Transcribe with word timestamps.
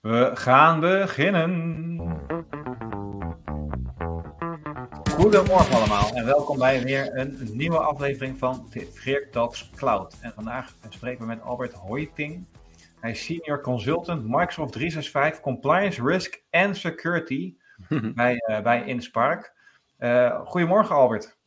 We 0.00 0.30
gaan 0.34 0.80
beginnen. 0.80 1.46
Goedemorgen 5.10 5.76
allemaal 5.76 6.10
en 6.14 6.24
welkom 6.24 6.58
bij 6.58 6.82
weer 6.82 7.18
een 7.18 7.48
nieuwe 7.52 7.78
aflevering 7.78 8.38
van 8.38 8.68
Geert 8.94 9.32
Talks 9.32 9.70
Cloud. 9.74 10.16
En 10.20 10.32
vandaag 10.34 10.74
spreken 10.88 11.20
we 11.20 11.26
met 11.26 11.42
Albert 11.42 11.72
Hoiting. 11.72 12.46
Hij 13.00 13.10
is 13.10 13.24
Senior 13.24 13.60
Consultant 13.60 14.22
Microsoft 14.24 14.72
365 14.72 15.40
Compliance, 15.40 16.02
Risk 16.02 16.42
en 16.50 16.74
Security 16.74 17.56
bij, 18.14 18.42
uh, 18.50 18.60
bij 18.60 18.84
Inspark. 18.84 19.52
Uh, 19.98 20.40
goedemorgen 20.44 20.94
Albert. 20.94 21.38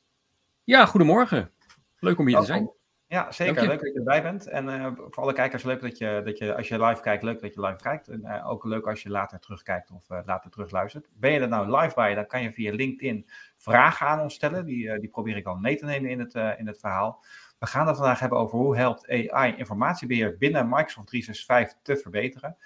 Ja, 0.63 0.85
goedemorgen. 0.85 1.51
Leuk 1.99 2.19
om 2.19 2.27
hier 2.27 2.39
te 2.39 2.45
zijn. 2.45 2.71
Ja, 3.11 3.31
zeker. 3.31 3.67
Leuk 3.67 3.81
dat 3.81 3.93
je 3.93 3.97
erbij 3.97 4.21
bent. 4.21 4.47
En 4.47 4.67
uh, 4.67 4.87
voor 4.95 5.23
alle 5.23 5.33
kijkers, 5.33 5.63
leuk 5.63 5.81
dat 5.81 5.97
je, 5.97 6.21
dat 6.25 6.37
je 6.37 6.55
als 6.55 6.67
je 6.67 6.83
live 6.83 7.01
kijkt, 7.01 7.23
leuk 7.23 7.41
dat 7.41 7.53
je 7.53 7.61
live 7.61 7.81
kijkt. 7.81 8.07
En 8.07 8.21
uh, 8.23 8.49
ook 8.49 8.65
leuk 8.65 8.87
als 8.87 9.03
je 9.03 9.09
later 9.09 9.39
terugkijkt 9.39 9.91
of 9.91 10.09
uh, 10.09 10.19
later 10.25 10.51
terugluistert. 10.51 11.09
Ben 11.13 11.31
je 11.31 11.39
er 11.39 11.47
nou 11.47 11.77
live 11.77 11.95
bij, 11.95 12.13
dan 12.15 12.27
kan 12.27 12.41
je 12.41 12.51
via 12.51 12.73
LinkedIn 12.73 13.29
vragen 13.55 14.07
aan 14.07 14.19
ons 14.19 14.33
stellen. 14.33 14.65
Die, 14.65 14.99
die 14.99 15.09
probeer 15.09 15.37
ik 15.37 15.43
dan 15.43 15.61
mee 15.61 15.75
te 15.75 15.85
nemen 15.85 16.09
in 16.09 16.19
het, 16.19 16.33
in 16.57 16.67
het 16.67 16.79
verhaal. 16.79 17.23
We 17.59 17.65
gaan 17.65 17.87
het 17.87 17.95
vandaag 17.95 18.19
hebben 18.19 18.37
over 18.37 18.57
hoe 18.57 18.77
helpt 18.77 19.09
AI 19.09 19.55
informatiebeheer 19.57 20.37
binnen 20.37 20.69
Microsoft 20.69 21.07
365 21.07 21.79
te 21.81 22.01
verbeteren. 22.01 22.57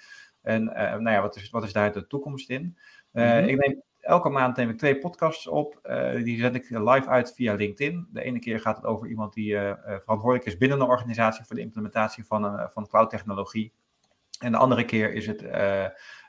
En 0.42 0.64
nou 0.64 1.10
ja, 1.10 1.20
wat 1.20 1.36
is, 1.36 1.50
wat 1.50 1.64
is 1.64 1.72
daar 1.72 1.92
de 1.92 2.06
toekomst 2.06 2.50
in? 2.50 2.78
Mm 3.12 3.22
-hmm. 3.22 3.48
Ik 3.48 3.58
neem 3.58 3.82
elke 4.06 4.28
maand 4.28 4.56
neem 4.56 4.70
ik 4.70 4.78
twee 4.78 4.98
podcasts 4.98 5.46
op. 5.46 5.78
Uh, 5.84 6.24
die 6.24 6.38
zet 6.38 6.54
ik 6.54 6.70
live 6.70 7.08
uit 7.08 7.34
via 7.34 7.54
LinkedIn. 7.54 8.08
De 8.12 8.22
ene 8.22 8.38
keer 8.38 8.60
gaat 8.60 8.76
het 8.76 8.84
over 8.84 9.08
iemand 9.08 9.32
die 9.32 9.52
uh, 9.52 9.72
verantwoordelijk 9.84 10.44
is 10.44 10.56
binnen 10.56 10.80
een 10.80 10.86
organisatie 10.86 11.44
voor 11.44 11.56
de 11.56 11.62
implementatie 11.62 12.24
van, 12.24 12.44
uh, 12.44 12.68
van 12.68 12.86
cloud-technologie. 12.86 13.72
En 14.38 14.52
de 14.52 14.58
andere 14.58 14.84
keer 14.84 15.12
is 15.12 15.26
het 15.26 15.42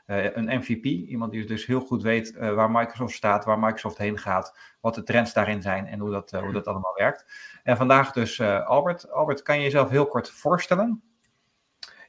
een 0.06 0.58
MVP. 0.58 0.84
Iemand 0.84 1.32
die 1.32 1.44
dus 1.44 1.66
heel 1.66 1.80
goed 1.80 2.02
weet 2.02 2.36
waar 2.38 2.70
Microsoft 2.70 3.14
staat, 3.14 3.44
waar 3.44 3.58
Microsoft 3.58 3.98
heen 3.98 4.18
gaat, 4.18 4.58
wat 4.80 4.94
de 4.94 5.02
trends 5.02 5.32
daarin 5.32 5.62
zijn 5.62 5.86
en 5.86 5.98
hoe 5.98 6.10
dat, 6.10 6.30
hoe 6.30 6.52
dat 6.52 6.66
allemaal 6.66 6.94
werkt. 6.94 7.24
En 7.62 7.76
vandaag 7.76 8.12
dus 8.12 8.40
Albert. 8.40 9.10
Albert, 9.10 9.42
kan 9.42 9.56
je 9.56 9.62
jezelf 9.62 9.88
heel 9.88 10.06
kort 10.06 10.30
voorstellen? 10.30 11.02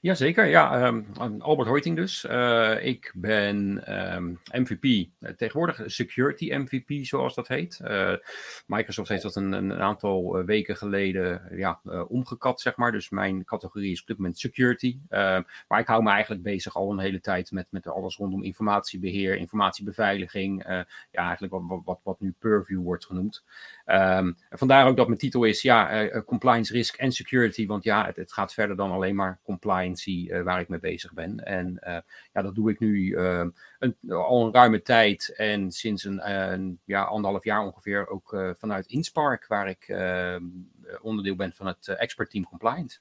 Jazeker, 0.02 0.46
ja. 0.46 0.88
Um, 0.88 1.06
Albert 1.40 1.68
Hoiting 1.68 1.96
dus. 1.96 2.26
Uh, 2.26 2.86
ik 2.86 3.12
ben 3.16 3.58
um, 4.16 4.40
ehm, 4.52 4.62
MVP, 4.62 4.84
uh, 4.84 5.30
tegenwoordig 5.30 5.82
Security 5.86 6.54
MVP 6.54 7.06
zoals 7.06 7.36
dat 7.36 7.48
heet. 7.48 7.80
Uh, 7.84 8.14
Microsoft 8.66 9.10
heeft 9.10 9.24
dat 9.24 9.36
een, 9.36 9.52
een 9.52 9.74
aantal 9.74 10.44
weken 10.46 10.78
geleden 10.78 11.42
ja, 11.52 11.82
omgekat, 12.08 12.62
zeg 12.62 12.76
maar. 12.76 12.92
Dus 12.92 13.10
mijn 13.10 13.46
categorie 13.46 13.92
is 13.92 14.02
op 14.02 14.08
dit 14.08 14.18
moment 14.18 14.40
Security. 14.40 14.98
Ehm, 15.10 15.42
maar 15.68 15.80
ik 15.80 15.88
hou 15.88 16.04
me 16.04 16.10
eigenlijk 16.10 16.44
bezig 16.44 16.76
al 16.76 16.92
een 16.92 17.00
hele 17.00 17.20
tijd 17.20 17.52
met, 17.52 17.68
met 17.70 17.88
alles 17.88 18.18
rondom 18.18 18.44
informatiebeheer, 18.44 19.36
informatiebeveiliging. 19.36 20.64
ja, 20.66 20.86
eigenlijk 21.12 21.54
wat, 21.54 21.82
wat, 21.86 22.00
wat 22.04 22.20
nu 22.20 22.34
Purview 22.40 22.84
wordt 22.84 23.06
genoemd. 23.06 23.44
Vandaar 24.50 24.88
ook 24.88 24.98
dat 24.98 25.08
mijn 25.08 25.20
titel 25.20 25.44
is 25.44 25.62
ja, 25.62 26.10
Compliance, 26.26 26.74
Risk 26.74 26.96
en 26.96 27.12
Security. 27.12 27.66
Want 27.66 27.84
ja, 27.84 28.06
het, 28.06 28.16
het 28.16 28.34
gaat 28.34 28.54
verder 28.54 28.76
dan 28.76 28.92
alleen 28.92 29.16
maar 29.16 29.40
compliance 29.44 29.89
uh, 29.98 30.42
waar 30.42 30.60
ik 30.60 30.68
mee 30.68 30.80
bezig 30.80 31.14
ben. 31.14 31.46
En 31.46 31.78
uh, 31.88 31.98
ja, 32.34 32.42
dat 32.42 32.56
doe 32.56 32.72
ik 32.72 32.80
nu 32.80 33.18
een, 33.18 33.54
al 34.10 34.46
een 34.46 34.54
ruime 34.54 34.82
tijd 34.82 35.34
en 35.36 35.72
sinds 35.72 36.04
een, 36.04 36.32
een 36.32 36.80
ja, 36.86 37.04
anderhalf 37.04 37.44
jaar 37.44 37.62
ongeveer 37.62 38.08
ook 38.08 38.54
vanuit 38.58 38.88
Inspark, 38.88 39.48
waar 39.48 39.70
ik 39.70 39.84
ehm, 39.88 40.44
onderdeel 41.02 41.36
ben 41.36 41.54
van 41.54 41.68
het 41.68 41.88
expert 41.88 42.30
team 42.30 42.46
compliance. 42.46 43.00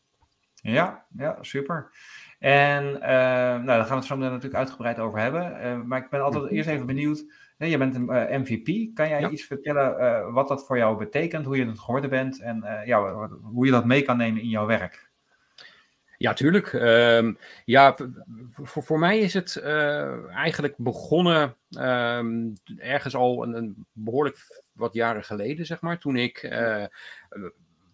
Ja, 0.55 1.05
ja, 1.16 1.39
super. 1.41 1.91
En 2.39 2.84
nou, 2.84 3.64
daar 3.64 3.84
gaan 3.84 3.89
we 3.89 3.94
het 3.94 4.05
zo 4.05 4.16
natuurlijk 4.16 4.55
uitgebreid 4.55 4.98
over 4.98 5.19
hebben. 5.19 5.86
maar 5.86 6.03
ik 6.03 6.11
ben 6.11 6.22
altijd 6.22 6.44
mhm. 6.44 6.55
eerst 6.55 6.69
even 6.69 6.86
benieuwd. 6.86 7.25
Je 7.59 7.78
bent 7.78 7.94
een 7.94 8.41
MVP. 8.41 8.94
Kan 8.94 9.09
jij 9.09 9.20
ja. 9.20 9.31
iets 9.31 9.44
vertellen 9.44 10.33
wat 10.33 10.48
dat 10.48 10.66
voor 10.66 10.77
jou 10.77 10.99
betekent, 10.99 11.44
hoe 11.44 11.56
je 11.56 11.66
het 11.66 11.78
geworden 11.78 12.10
bent 12.10 12.41
en 12.41 12.82
ja, 12.84 13.28
hoe 13.43 13.66
je 13.66 13.72
dat 13.72 13.84
mee 13.84 14.03
kan 14.03 14.16
nemen 14.16 14.43
in 14.43 14.49
jouw 14.49 14.66
werk? 14.66 15.07
Ja, 16.19 16.33
tuurlijk. 16.33 16.73
Um, 16.73 17.39
ja, 17.65 17.97
voor, 18.53 18.83
voor 18.83 18.99
mij 18.99 19.19
is 19.19 19.34
het 19.34 19.61
uh, 19.65 20.34
eigenlijk 20.34 20.75
begonnen 20.77 21.56
um, 21.79 22.53
ergens 22.77 23.15
al 23.15 23.43
een, 23.43 23.55
een, 23.55 23.87
behoorlijk 23.93 24.65
wat 24.73 24.95
jaren 24.95 25.25
geleden, 25.25 25.67
zeg 25.67 25.81
maar. 25.81 25.99
Toen 25.99 26.17
ik 26.17 26.43
uh, 26.43 26.84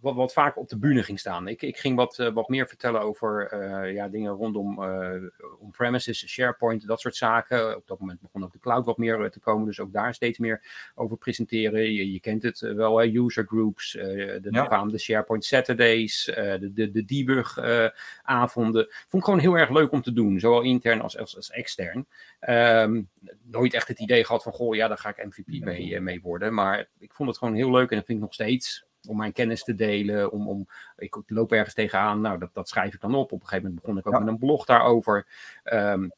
wat, 0.05 0.15
wat 0.15 0.33
vaker 0.33 0.61
op 0.61 0.69
de 0.69 0.79
bühne 0.79 1.03
ging 1.03 1.19
staan. 1.19 1.49
Ik, 1.49 1.63
ik 1.63 1.77
ging 1.77 1.97
wat, 1.97 2.19
uh, 2.19 2.33
wat 2.33 2.49
meer 2.49 2.69
vertellen 2.69 3.01
over 3.01 3.53
uh, 3.53 3.95
ja, 3.95 4.09
dingen 4.09 4.33
rondom 4.33 4.83
uh, 4.83 5.23
on-premises, 5.59 6.29
SharePoint, 6.29 6.87
dat 6.87 7.01
soort 7.01 7.17
zaken. 7.17 7.77
Op 7.77 7.87
dat 7.87 8.01
moment 8.01 8.21
begon 8.21 8.45
ook 8.45 8.53
de 8.53 8.59
cloud 8.59 8.85
wat 8.85 8.99
meer 8.99 9.31
te 9.31 9.41
komen, 9.41 9.67
dus 9.67 9.81
ook 9.81 9.93
daar 9.93 10.15
steeds 10.15 10.39
meer 10.39 10.63
over 10.95 11.17
presenteren. 11.17 11.93
Je, 11.93 12.13
je 12.13 12.21
kent 12.21 12.43
het 12.43 12.61
wel, 12.61 12.99
hè? 12.99 13.07
user 13.07 13.45
groups, 13.47 13.93
de, 13.93 14.49
ja. 14.51 14.85
de 14.85 14.99
SharePoint 14.99 15.45
Saturdays, 15.45 16.25
de, 16.25 16.71
de, 16.75 16.91
de 16.91 17.05
debug-avonden. 17.05 18.87
Vond 18.91 19.23
ik 19.23 19.25
gewoon 19.25 19.39
heel 19.39 19.59
erg 19.59 19.71
leuk 19.71 19.93
om 19.93 20.03
te 20.03 20.13
doen, 20.13 20.41
zowel 20.41 20.63
intern 20.63 21.01
als, 21.01 21.19
als, 21.19 21.37
als 21.37 21.51
extern. 21.51 22.07
Um, 22.49 23.09
nooit 23.43 23.75
echt 23.75 23.89
het 23.89 24.01
idee 24.01 24.25
gehad 24.25 24.43
van, 24.43 24.53
goh, 24.53 24.75
ja, 24.75 24.89
daar 24.89 24.99
ga 24.99 25.09
ik 25.09 25.25
MVP 25.25 25.65
mee, 25.65 26.01
mee 26.01 26.21
worden. 26.21 26.55
Maar 26.55 26.89
ik 26.99 27.15
vond 27.15 27.29
het 27.29 27.39
gewoon 27.39 27.55
heel 27.55 27.71
leuk 27.71 27.91
en 27.91 27.97
dat 27.97 28.07
vind 28.07 28.19
ik 28.19 28.25
nog 28.25 28.35
steeds 28.35 28.84
om 29.09 29.17
mijn 29.17 29.33
kennis 29.33 29.65
te 29.65 29.75
delen. 29.75 30.31
Om, 30.31 30.49
om, 30.49 30.69
ik 30.97 31.17
loop 31.27 31.53
ergens 31.53 31.75
tegenaan, 31.75 32.21
nou, 32.21 32.39
dat, 32.39 32.51
dat 32.53 32.69
schrijf 32.69 32.95
ik 32.95 33.01
dan 33.01 33.15
op. 33.15 33.33
Op 33.33 33.41
een 33.41 33.47
gegeven 33.47 33.65
moment 33.65 33.81
begon 33.81 33.99
ik 33.99 34.07
ook 34.07 34.19
met 34.19 34.29
een 34.29 34.39
blog 34.39 34.65
daarover. 34.65 35.27
Um, 35.65 36.13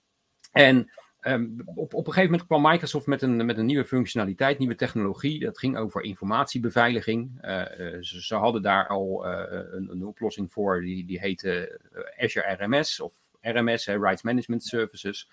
en 0.53 0.91
um, 1.23 1.63
op, 1.65 1.95
op 1.95 2.07
een 2.07 2.13
gegeven 2.13 2.31
moment 2.31 2.47
kwam 2.49 2.63
Microsoft 2.63 3.07
met 3.07 3.23
een, 3.23 3.47
met 3.47 3.59
een 3.59 3.67
nieuwe 3.67 3.85
functionaliteit, 3.85 4.59
nieuwe 4.59 4.75
technologie. 4.75 5.41
Dat 5.41 5.59
ging 5.59 5.77
over 5.77 6.03
informatiebeveiliging. 6.03 7.39
Uh, 7.43 7.63
ze, 8.01 8.23
ze, 8.23 8.35
hadden 8.35 8.63
daar 8.63 8.87
al 8.87 9.27
uh, 9.27 9.43
een, 9.51 9.91
een, 9.91 10.07
oplossing 10.07 10.53
voor, 10.53 10.81
die, 10.81 11.05
die 11.05 11.21
heette 11.21 11.81
Azure 12.19 12.65
RMS 12.65 13.01
of 13.01 13.15
RMS, 13.41 13.87
Rights 13.87 14.23
Management 14.23 14.65
Services. 14.65 15.29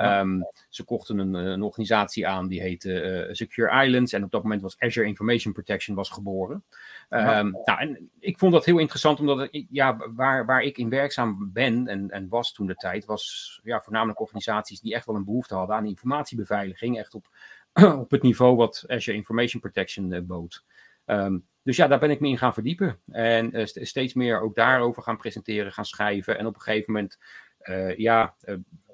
Um, 0.00 0.46
ze 0.68 0.84
kochten 0.84 1.18
een, 1.18 1.34
een, 1.34 1.62
organisatie 1.62 2.26
aan 2.26 2.48
die 2.48 2.60
heette 2.60 3.26
uh, 3.28 3.34
Secure 3.34 3.84
Islands. 3.84 4.12
En 4.12 4.24
op 4.24 4.30
dat 4.30 4.42
moment 4.42 4.62
was 4.62 4.78
Azure 4.78 5.06
Information 5.06 5.52
Protection 5.52 5.96
was 5.96 6.10
geboren. 6.10 6.64
Um, 7.10 7.18
ja. 7.18 7.42
nou, 7.42 7.80
en 7.80 8.10
ik 8.18 8.38
vond 8.38 8.52
dat 8.52 8.64
heel 8.64 8.78
interessant, 8.78 9.20
omdat 9.20 9.48
ik, 9.50 9.66
ja, 9.70 9.96
waar, 10.14 10.46
waar 10.46 10.62
ik 10.62 10.78
in 10.78 10.88
werkzaam 10.88 11.50
ben 11.52 11.86
en, 11.86 12.10
en 12.10 12.28
was 12.28 12.52
toen 12.52 12.66
de 12.66 12.74
tijd, 12.74 13.04
was 13.04 13.60
ja, 13.64 13.80
voornamelijk 13.80 14.20
organisaties 14.20 14.80
die 14.80 14.94
echt 14.94 15.06
wel 15.06 15.16
een 15.16 15.24
behoefte 15.24 15.54
hadden 15.54 15.76
aan 15.76 15.86
informatiebeveiliging. 15.86 16.98
Echt 16.98 17.14
op, 17.14 17.28
op 18.04 18.10
het 18.10 18.22
niveau 18.22 18.56
wat 18.56 18.84
Azure 18.86 19.16
Information 19.16 19.60
Protection 19.60 20.12
uh, 20.12 20.20
bood. 20.22 20.64
Um, 21.06 21.46
dus 21.62 21.76
ja, 21.76 21.86
daar 21.86 21.98
ben 21.98 22.10
ik 22.10 22.20
me 22.20 22.28
in 22.28 22.38
gaan 22.38 22.54
verdiepen. 22.54 22.98
En 23.10 23.58
uh, 23.58 23.66
steeds 23.66 24.14
meer 24.14 24.40
ook 24.40 24.54
daarover 24.54 25.02
gaan 25.02 25.16
presenteren, 25.16 25.72
gaan 25.72 25.84
schrijven. 25.84 26.38
En 26.38 26.46
op 26.46 26.54
een 26.54 26.60
gegeven 26.60 26.92
moment 26.92 27.18
uh, 27.62 27.96
ja, 27.96 28.34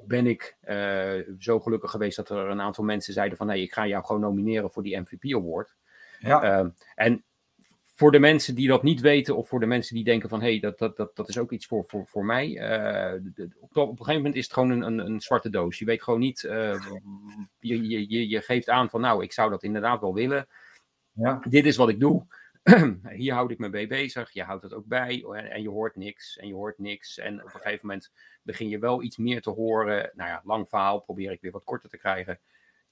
ben 0.07 0.27
ik 0.27 0.57
uh, 0.69 1.13
zo 1.39 1.61
gelukkig 1.61 1.91
geweest 1.91 2.17
dat 2.17 2.31
er 2.31 2.37
een 2.37 2.61
aantal 2.61 2.85
mensen 2.85 3.13
zeiden 3.13 3.39
van... 3.39 3.47
nee, 3.47 3.63
ik 3.63 3.73
ga 3.73 3.87
jou 3.87 4.05
gewoon 4.05 4.21
nomineren 4.21 4.71
voor 4.71 4.83
die 4.83 4.97
MVP 4.99 5.35
Award. 5.35 5.77
Ja. 6.19 6.43
Ehm, 6.43 6.69
en 6.95 7.25
voor 7.95 8.13
de 8.13 8.19
mensen 8.19 8.55
die 8.55 8.69
dat 8.69 8.83
niet 8.83 9.01
weten 9.01 9.37
of 9.37 9.49
voor 9.49 9.61
de 9.61 9.67
mensen 9.67 9.95
die 9.95 10.05
denken 10.05 10.29
van... 10.29 10.41
hé, 10.41 10.51
hey, 10.51 10.61
dat, 10.61 10.79
dat, 10.79 10.97
dat, 10.97 11.17
dat 11.17 11.29
is 11.29 11.39
ook 11.39 11.53
iets 11.53 11.67
voor, 11.67 11.85
voor, 11.87 12.07
voor 12.07 12.25
mij. 12.25 12.49
De, 12.55 13.49
op, 13.61 13.77
op, 13.77 13.89
een 13.91 13.97
gegeven 13.97 14.15
moment 14.15 14.35
is 14.35 14.45
het 14.45 14.53
gewoon 14.53 14.71
een, 14.71 14.83
een, 14.83 14.99
een 14.99 15.21
zwarte 15.21 15.51
doos. 15.51 15.79
Je 15.79 15.85
weet 15.85 16.03
gewoon 16.03 16.21
niet... 16.21 16.41
je, 16.41 17.89
je, 17.89 18.29
je 18.29 18.41
geeft 18.41 18.69
aan 18.69 18.91
van 18.91 19.01
nou, 19.01 19.23
ik 19.23 19.33
zou 19.33 19.51
dat 19.51 19.63
inderdaad 19.63 20.01
wel 20.01 20.15
willen. 20.15 20.47
Ja. 21.13 21.41
Dit 21.49 21.67
is 21.67 21.77
wat 21.77 21.89
ik 21.89 22.01
doe. 22.01 22.27
hier 23.23 23.33
houd 23.33 23.51
ik 23.51 23.59
me 23.59 23.69
mee 23.69 23.87
bezig. 23.87 24.33
Je 24.33 24.43
houdt 24.43 24.63
het 24.63 24.75
ook 24.75 24.87
bij 24.87 25.25
en 25.51 25.63
je 25.63 25.69
hoort 25.69 25.97
niks 25.97 26.37
en 26.37 26.47
je 26.47 26.55
hoort 26.55 26.79
niks. 26.79 27.19
En 27.19 27.39
op 27.39 27.55
een 27.55 27.61
gegeven 27.61 27.87
moment 27.87 28.13
begin 28.43 28.69
je 28.69 28.79
wel 28.79 29.03
iets 29.03 29.17
meer 29.17 29.43
te 29.43 29.51
horen. 29.51 30.11
Nou 30.15 30.31
ja, 30.31 30.41
lang 30.45 30.69
verhaal, 30.69 31.01
probeer 31.01 31.31
ik 31.31 31.41
weer 31.41 31.51
wat 31.51 31.65
korter 31.65 31.89
te 31.89 31.99
krijgen. 31.99 32.39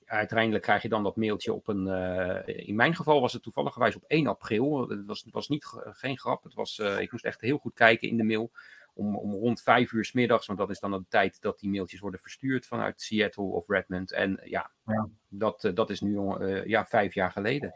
Uiteindelijk 0.07 0.65
krijg 0.65 0.83
je 0.83 0.89
dan 0.89 1.03
dat 1.03 1.17
mailtje 1.17 1.53
op 1.53 1.69
een. 1.69 1.87
Uh, 1.87 2.67
in 2.67 2.75
mijn 2.75 2.95
geval 2.95 3.21
was 3.21 3.33
het 3.33 3.43
toevallig 3.43 3.95
op 3.95 4.05
1 4.07 4.27
april. 4.27 4.89
Het 4.89 5.07
was, 5.07 5.27
was 5.31 5.49
niet, 5.49 5.65
geen 5.85 6.19
grap. 6.19 6.43
Het 6.43 6.55
was, 6.55 6.79
uh, 6.79 7.01
ik 7.01 7.13
moest 7.13 7.25
echt 7.25 7.41
heel 7.41 7.59
goed 7.59 7.75
kijken 7.75 8.09
in 8.09 8.17
de 8.17 8.25
mail. 8.25 8.51
Om, 8.93 9.17
om 9.17 9.35
rond 9.35 9.63
vijf 9.63 9.93
uur 9.93 10.05
s 10.05 10.13
middags, 10.13 10.47
want 10.47 10.59
dat 10.59 10.71
is 10.71 10.81
dan 10.81 10.91
de 10.91 11.05
tijd 11.09 11.41
dat 11.41 11.59
die 11.59 11.71
mailtjes 11.71 12.01
worden 12.01 12.21
verstuurd 12.21 12.67
vanuit 12.67 13.01
Seattle 13.01 13.45
of 13.45 13.69
Redmond. 13.69 14.13
En 14.13 14.41
ja, 14.45 14.71
ja. 14.87 15.09
Dat, 15.29 15.65
uh, 15.65 15.75
dat 15.75 15.91
is 15.91 16.01
nu 16.01 16.19
ja, 16.65 16.87
vijf 16.87 17.15
jaar 17.15 17.31
geleden. 17.31 17.73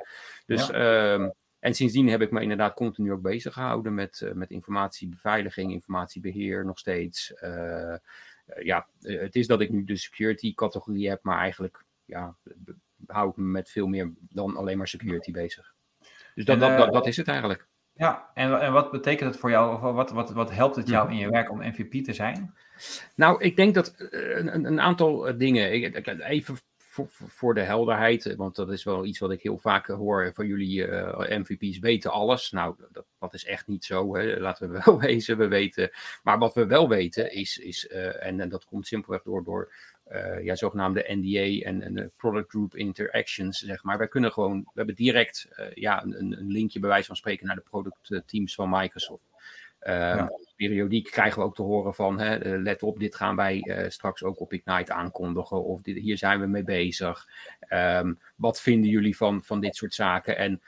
Dus 0.47 0.67
ja. 0.67 1.13
Ehm, 1.15 1.29
en 1.61 1.75
sindsdien 1.75 2.09
heb 2.09 2.21
ik 2.21 2.31
me 2.31 2.41
inderdaad 2.41 2.75
continu 2.75 3.13
ook 3.13 3.23
bezig 3.23 3.53
gehouden 3.53 3.95
met, 3.95 4.21
uh, 4.25 4.33
met 4.33 4.51
informatiebeveiliging, 4.51 5.73
informatiebeheer 5.73 6.65
nog 6.65 6.79
steeds. 6.79 7.33
Uh, 7.43 7.97
ja, 8.61 8.87
het 9.01 9.37
is 9.37 9.47
dat 9.47 9.61
ik 9.61 9.71
nu 9.71 9.85
de 9.85 9.97
security 9.97 10.55
categorie 10.55 11.09
heb, 11.09 11.23
maar 11.23 11.39
eigenlijk 11.39 11.85
ja, 12.05 12.37
hou 13.07 13.31
ik 13.31 13.37
me 13.37 13.45
met 13.45 13.71
veel 13.71 13.87
meer 13.87 14.13
dan 14.19 14.57
alleen 14.57 14.79
maar 14.79 14.89
security 14.89 15.31
bezig. 15.31 15.75
Dus 16.35 16.45
dat, 16.45 16.55
en, 16.55 16.61
dat, 16.61 16.79
dat, 16.79 16.93
dat, 16.93 17.07
is 17.07 17.17
het 17.17 17.29
eigenlijk. 17.29 17.67
Ja, 17.93 18.31
en, 18.35 18.61
en 18.61 18.73
wat 18.73 18.91
betekent 18.91 19.31
het 19.31 19.41
voor 19.41 19.51
jou, 19.51 19.75
of 19.75 19.81
wat, 19.81 20.11
wat, 20.11 20.31
wat 20.31 20.51
helpt 20.51 20.77
het 20.77 20.89
jou 20.89 21.05
mhm. 21.05 21.15
in 21.15 21.19
je 21.19 21.31
werk 21.31 21.51
om 21.51 21.59
MVP 21.59 22.05
te 22.05 22.13
zijn? 22.13 22.55
Nou, 23.15 23.43
ik 23.43 23.57
denk 23.57 23.75
dat 23.75 23.95
een, 23.99 24.65
een 24.65 24.81
aantal 24.81 25.39
dingen, 25.39 25.71
even 26.21 26.57
voor, 27.07 27.55
de 27.55 27.61
helderheid, 27.61 28.35
want 28.37 28.57
dat 28.57 28.71
is 28.71 28.85
wel 28.85 29.05
iets 29.05 29.19
wat 29.19 29.31
ik 29.31 29.43
heel 29.43 29.59
vaak 29.59 29.87
hoor 29.87 30.31
van 30.35 30.47
jullie 30.47 30.87
MVP's 31.39 31.79
weten 31.79 32.11
alles. 32.11 32.51
Nou, 32.51 32.75
dat, 32.93 33.05
dat 33.19 33.35
is 33.35 33.45
echt 33.45 33.67
niet 33.67 33.85
zo, 33.85 34.17
hè. 34.17 34.41
laten 34.41 34.71
we 34.71 34.81
wel 34.85 35.01
wezen. 35.01 35.39
We 35.39 35.49
weten, 35.49 35.91
maar 36.23 36.39
wat 36.39 36.55
we 36.55 36.67
wel 36.67 36.89
weten 36.89 37.33
is, 37.33 37.59
is 37.59 37.87
en, 37.87 38.41
en, 38.41 38.49
dat 38.49 38.65
komt 38.65 38.87
simpelweg 38.87 39.23
door, 39.23 39.45
door 39.45 39.73
ja, 40.43 40.55
zogenaamde 40.55 41.05
NDA 41.09 41.67
en, 41.67 41.83
en 41.83 42.13
Product 42.17 42.51
Group 42.51 42.77
Interactions, 42.77 43.59
zeg 43.59 43.83
maar. 43.83 43.99
Wij 43.99 44.09
kunnen 44.09 44.33
gewoon, 44.33 44.61
we 44.61 44.71
hebben 44.75 44.95
direct 44.95 45.49
ja, 45.75 46.03
een, 46.03 46.39
een 46.39 46.51
linkje 46.51 46.81
bij 46.81 46.89
wijze 46.89 47.07
van 47.07 47.17
spreken 47.17 47.47
naar 47.47 47.57
de 47.57 47.65
productteams 47.71 48.55
van 48.55 48.71
Microsoft. 48.71 49.28
Uh, 49.83 50.27
Periodiek 50.57 51.11
krijgen 51.11 51.39
we 51.39 51.45
ook 51.45 51.55
te 51.55 51.63
horen 51.63 51.95
van, 51.95 52.19
hè, 52.19 52.37
eh, 52.37 52.63
let 52.63 52.83
op, 52.83 52.99
dit 52.99 53.15
gaan 53.15 53.37
wij 53.37 53.65
uh, 53.65 53.89
straks 53.89 54.23
ook 54.23 54.41
op 54.41 54.53
Ignite 54.53 54.93
aankondigen. 54.93 55.65
Of 55.65 55.83
dit, 55.83 55.97
hier 55.97 56.19
zijn 56.19 56.41
we 56.41 56.47
mee 56.47 56.65
bezig. 56.65 57.29
Um, 57.73 58.19
wat 58.37 58.61
vinden 58.61 58.91
jullie 58.91 59.17
van, 59.17 59.45
van 59.45 59.61
dit 59.61 59.77
soort 59.77 59.95
zaken? 59.95 60.37
En 60.37 60.63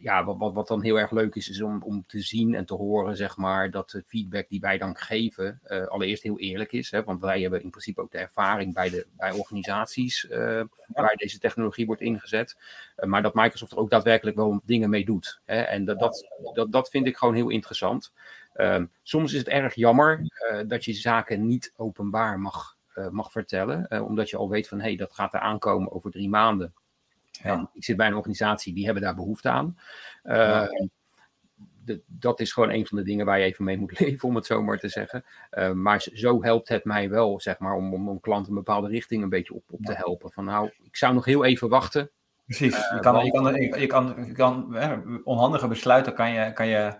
ja, 0.00 0.24
wat, 0.24 0.36
wat, 0.38 0.54
wat 0.54 0.68
dan 0.68 0.82
heel 0.82 0.98
erg 0.98 1.10
leuk 1.10 1.34
is, 1.34 1.48
is 1.48 1.60
om, 1.60 1.82
om 1.82 2.04
te 2.06 2.20
zien 2.20 2.54
en 2.54 2.64
te 2.64 2.74
horen, 2.74 3.16
zeg 3.16 3.36
maar, 3.36 3.70
dat 3.70 3.90
de 3.90 4.02
feedback 4.06 4.48
die 4.48 4.60
wij 4.60 4.78
dan 4.78 4.96
geven, 4.96 5.60
uh, 5.66 5.86
allereerst 5.86 6.22
heel 6.22 6.38
eerlijk 6.38 6.72
is. 6.72 6.90
Hè, 6.90 7.04
want 7.04 7.20
wij 7.20 7.40
hebben 7.40 7.62
in 7.62 7.70
principe 7.70 8.00
ook 8.00 8.10
de 8.10 8.18
ervaring 8.18 8.74
bij, 8.74 8.90
de, 8.90 9.06
bij 9.16 9.32
organisaties 9.32 10.24
uh, 10.24 10.62
waar 10.86 11.14
deze 11.16 11.38
technologie 11.38 11.86
wordt 11.86 12.02
ingezet. 12.02 12.56
Uh, 12.96 13.08
maar 13.08 13.22
dat 13.22 13.34
Microsoft 13.34 13.72
er 13.72 13.78
ook 13.78 13.90
daadwerkelijk 13.90 14.36
wel 14.36 14.62
dingen 14.64 14.90
mee 14.90 15.04
doet. 15.04 15.40
Hè, 15.44 15.60
en 15.60 15.84
dat, 15.84 15.98
dat, 15.98 16.26
dat, 16.54 16.72
dat 16.72 16.88
vind 16.88 17.06
ik 17.06 17.16
gewoon 17.16 17.34
heel 17.34 17.50
interessant. 17.50 18.12
Um, 18.58 18.90
soms 19.02 19.32
is 19.32 19.38
het 19.38 19.48
erg 19.48 19.74
jammer 19.74 20.20
uh, 20.20 20.60
dat 20.66 20.84
je 20.84 20.92
zaken 20.92 21.46
niet 21.46 21.72
openbaar 21.76 22.40
mag, 22.40 22.76
uh, 22.94 23.08
mag 23.08 23.32
vertellen, 23.32 23.86
uh, 23.88 24.04
omdat 24.04 24.30
je 24.30 24.36
al 24.36 24.48
weet 24.48 24.68
van 24.68 24.78
hé, 24.78 24.84
hey, 24.84 24.96
dat 24.96 25.12
gaat 25.12 25.34
er 25.34 25.40
aankomen 25.40 25.92
over 25.92 26.10
drie 26.10 26.28
maanden. 26.28 26.74
Ja. 27.30 27.52
En 27.52 27.70
ik 27.72 27.84
zit 27.84 27.96
bij 27.96 28.06
een 28.06 28.14
organisatie 28.14 28.74
die 28.74 28.84
hebben 28.84 29.02
daar 29.02 29.14
behoefte 29.14 29.48
aan. 29.48 29.78
Ja. 30.22 30.68
De, 31.84 32.02
dat 32.06 32.40
is 32.40 32.52
gewoon 32.52 32.70
een 32.70 32.86
van 32.86 32.98
de 32.98 33.04
dingen 33.04 33.26
waar 33.26 33.38
je 33.38 33.44
even 33.44 33.64
mee 33.64 33.78
moet 33.78 33.98
leven, 34.00 34.28
om 34.28 34.34
het 34.34 34.46
zo 34.46 34.62
maar 34.62 34.78
te 34.78 34.88
zeggen. 34.88 35.24
maar 35.74 36.06
zo 36.12 36.42
helpt 36.42 36.68
het 36.68 36.84
mij 36.84 37.10
wel, 37.10 37.40
zeg 37.40 37.58
maar, 37.58 37.74
om, 37.74 37.94
om, 37.94 38.08
om 38.08 38.20
klanten 38.20 38.48
een 38.48 38.58
bepaalde 38.58 38.88
richting 38.88 39.22
een 39.22 39.28
beetje 39.28 39.54
op, 39.54 39.64
op 39.70 39.84
te 39.84 39.94
helpen. 39.94 40.32
Van 40.32 40.44
nou, 40.44 40.70
ik 40.82 40.96
zou 40.96 41.14
nog 41.14 41.24
heel 41.24 41.44
even 41.44 41.68
wachten. 41.68 42.10
Precies, 42.44 42.76
je 42.76 42.98
kan, 43.00 43.24
je 43.24 43.30
kan, 43.30 43.54
je 43.80 43.86
kan, 43.86 44.24
je 44.26 44.32
kan, 44.32 45.24
onhandige 45.24 45.68
besluiten 45.68 46.14
kan 46.14 46.32
je, 46.32 46.52
kan 46.52 46.66
je 46.66 46.94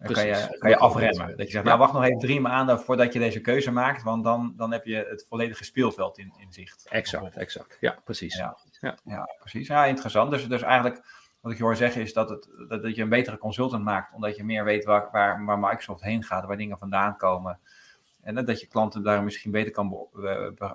dan 0.00 0.12
kan 0.12 0.26
je, 0.26 0.56
kan 0.58 0.70
je 0.70 0.76
afremmen. 0.76 1.36
Dat 1.36 1.46
je 1.46 1.52
zegt, 1.52 1.64
nou 1.64 1.78
wacht 1.78 1.92
nog 1.92 2.04
even 2.04 2.18
drie 2.18 2.40
maanden 2.40 2.80
voordat 2.80 3.12
je 3.12 3.18
deze 3.18 3.40
keuze 3.40 3.70
maakt, 3.70 4.02
want 4.02 4.24
dan, 4.24 4.52
dan 4.56 4.72
heb 4.72 4.84
je 4.84 5.06
het 5.08 5.26
volledige 5.28 5.64
speelveld 5.64 6.18
in, 6.18 6.32
in 6.38 6.52
zicht. 6.52 6.86
Exact, 6.88 7.36
exact. 7.36 7.76
Ja, 7.80 7.98
precies. 8.04 8.36
Ja, 8.36 8.56
ja. 8.80 8.96
ja 9.04 9.28
precies. 9.38 9.68
Ja, 9.68 9.84
interessant. 9.84 10.30
Dus, 10.30 10.48
dus 10.48 10.62
eigenlijk, 10.62 11.02
wat 11.40 11.52
ik 11.52 11.58
je 11.58 11.64
hoor 11.64 11.76
zeggen 11.76 12.02
is 12.02 12.12
dat, 12.12 12.30
het, 12.30 12.48
dat, 12.68 12.82
dat 12.82 12.96
je 12.96 13.02
een 13.02 13.08
betere 13.08 13.38
consultant 13.38 13.84
maakt, 13.84 14.14
omdat 14.14 14.36
je 14.36 14.44
meer 14.44 14.64
weet 14.64 14.84
waar, 14.84 15.08
waar, 15.12 15.44
waar 15.44 15.58
Microsoft 15.58 16.02
heen 16.02 16.22
gaat, 16.22 16.44
waar 16.44 16.56
dingen 16.56 16.78
vandaan 16.78 17.16
komen. 17.16 17.58
En 18.36 18.44
dat 18.44 18.60
je 18.60 18.66
klanten 18.66 19.02
daar 19.02 19.24
misschien 19.24 19.50
beter 19.50 19.72
kan 19.72 20.08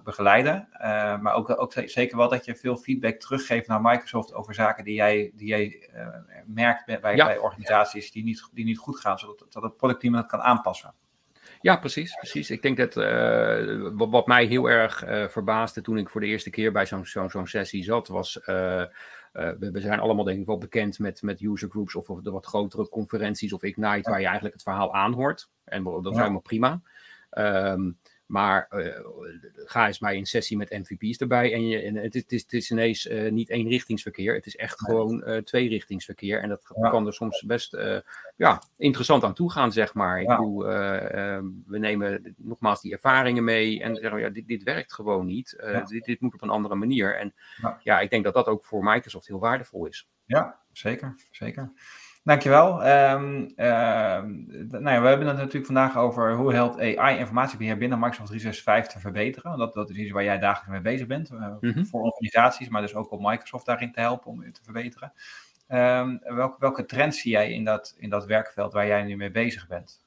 begeleiden. 0.03 0.67
Uh, 0.73 1.19
maar 1.19 1.33
ook, 1.33 1.59
ook 1.59 1.73
zeker 1.85 2.17
wel 2.17 2.29
dat 2.29 2.45
je 2.45 2.55
veel 2.55 2.75
feedback 2.75 3.15
teruggeeft 3.15 3.67
naar 3.67 3.81
Microsoft 3.81 4.33
over 4.33 4.53
zaken 4.53 4.83
die 4.83 4.93
jij, 4.93 5.31
die 5.35 5.47
jij 5.47 5.89
uh, 5.95 6.07
merkt 6.45 6.85
bij, 6.85 6.99
bij, 6.99 7.37
organisaties 7.37 8.11
die 8.11 8.23
niet, 8.23 8.49
die 8.51 8.65
niet 8.65 8.77
goed 8.77 8.99
gaan, 8.99 9.19
zodat 9.19 9.45
dat 9.49 9.63
het 9.63 9.77
productteam 9.77 10.13
dat 10.13 10.25
kan 10.25 10.41
aanpassen. 10.41 10.93
Ja, 11.61 11.77
precies, 11.77 12.15
precies. 12.15 12.49
Ik 12.49 12.61
denk 12.61 12.77
dat 12.77 12.95
uh, 12.97 13.89
wat, 13.93 14.09
wat, 14.09 14.27
mij 14.27 14.45
heel 14.45 14.69
erg 14.69 15.03
verbaasde 15.31 15.81
toen 15.81 15.97
ik 15.97 16.09
voor 16.09 16.21
de 16.21 16.27
eerste 16.27 16.49
keer 16.49 16.71
bij 16.71 16.85
zo'n 16.85 17.05
zo'n 17.05 17.29
zo'n 17.29 17.47
sessie 17.47 17.83
zat, 17.83 18.07
was. 18.07 18.39
We, 18.43 19.69
we, 19.71 19.79
zijn 19.79 19.99
allemaal 19.99 20.25
denk 20.25 20.39
ik 20.39 20.45
wel 20.45 20.57
bekend 20.57 20.99
met, 20.99 21.21
met 21.21 21.41
user 21.41 21.69
groups 21.69 21.95
of, 21.95 22.09
of 22.09 22.21
de 22.21 22.31
wat 22.31 22.45
grotere 22.45 22.89
conferenties 22.89 23.53
of 23.53 23.63
Ignite, 23.63 24.09
waar 24.09 24.19
je 24.19 24.25
eigenlijk 24.25 24.53
het 24.53 24.63
verhaal 24.63 24.93
aanhoort. 24.93 25.49
En 25.65 25.83
dat 25.83 26.11
is 26.11 26.17
helemaal 26.17 26.41
prima. 26.41 26.81
Um, 27.31 27.97
maar 28.25 28.67
uh, 28.71 28.99
ga 29.53 29.87
eens 29.87 29.99
bij 29.99 30.17
een 30.17 30.25
sessie 30.25 30.57
met 30.57 30.69
MVP's 30.69 31.17
erbij. 31.17 31.53
En, 31.53 31.67
je, 31.67 31.81
en 31.81 31.95
het, 31.95 32.15
is, 32.15 32.41
het 32.41 32.53
is 32.53 32.71
ineens 32.71 33.05
uh, 33.05 33.31
niet 33.31 33.49
eenrichtingsverkeer. 33.49 34.33
Het 34.33 34.45
is 34.45 34.55
echt 34.55 34.79
gewoon 34.79 35.23
uh, 35.29 35.37
tweerichtingsverkeer. 35.37 36.41
En 36.41 36.49
dat 36.49 36.73
ja. 36.75 36.89
kan 36.89 37.05
er 37.05 37.13
soms 37.13 37.41
best 37.41 37.77
ja, 38.35 38.61
interessant 38.77 39.23
aan 39.23 39.33
toe 39.33 39.51
gaan, 39.51 39.71
zeg 39.71 39.93
maar. 39.93 40.21
Ik 40.21 40.27
ja. 40.27 40.35
bedoel, 40.35 40.69
ehm, 40.69 41.45
we 41.65 41.77
nemen 41.77 42.35
nogmaals 42.37 42.81
die 42.81 42.91
ervaringen 42.91 43.43
mee. 43.43 43.81
En 43.81 43.95
zeggen 43.95 44.19
ja, 44.19 44.29
dit, 44.29 44.47
dit 44.47 44.63
werkt 44.63 44.93
gewoon 44.93 45.25
niet. 45.25 45.55
Ja. 45.57 45.81
Dit, 45.81 46.05
dit, 46.05 46.21
moet 46.21 46.33
op 46.33 46.41
een 46.41 46.49
andere 46.49 46.75
manier. 46.75 47.17
En 47.17 47.33
ja. 47.83 47.99
ik 47.99 48.09
denk 48.09 48.23
dat 48.23 48.33
dat 48.33 48.47
ook 48.47 48.65
voor 48.65 48.83
Microsoft 48.83 49.27
heel 49.27 49.39
waardevol 49.39 49.85
is. 49.85 50.09
Ja, 50.25 50.59
zeker. 50.71 51.15
zeker. 51.31 51.71
Dankjewel. 52.25 52.87
Um, 52.87 53.41
uh, 53.41 53.65
nou 54.69 54.89
ja, 54.89 55.01
we 55.01 55.07
hebben 55.07 55.27
het 55.27 55.37
natuurlijk 55.37 55.65
vandaag 55.65 55.97
over 55.97 56.35
hoe 56.35 56.53
helpt 56.53 56.79
AI 56.97 57.17
informatiebeheer 57.17 57.77
binnen 57.77 57.99
Microsoft 57.99 58.27
365 58.27 58.93
te 58.93 58.99
verbeteren. 58.99 59.57
Dat, 59.57 59.73
dat 59.73 59.89
is 59.89 59.95
iets 59.95 60.11
waar 60.11 60.23
jij 60.23 60.39
dagelijks 60.39 60.71
mee 60.71 60.93
bezig 60.93 61.07
bent. 61.07 61.31
Uh, 61.31 61.47
mm 61.59 61.71
-hmm. 61.71 61.85
Voor 61.85 62.01
organisaties, 62.01 62.69
maar 62.69 62.81
dus 62.81 62.95
ook 62.95 63.11
om 63.11 63.21
Microsoft 63.21 63.65
daarin 63.65 63.91
te 63.91 63.99
helpen 63.99 64.31
om 64.31 64.51
te 64.51 64.63
verbeteren. 64.63 65.13
Um, 65.69 66.19
welke, 66.23 66.55
welke 66.59 66.85
trends 66.85 67.19
zie 67.19 67.31
jij 67.31 67.51
in 67.51 67.63
dat, 67.63 67.95
in 67.97 68.09
dat 68.09 68.25
werkveld 68.25 68.73
waar 68.73 68.87
jij 68.87 69.03
nu 69.03 69.15
mee 69.15 69.31
bezig 69.31 69.67
bent? 69.67 70.01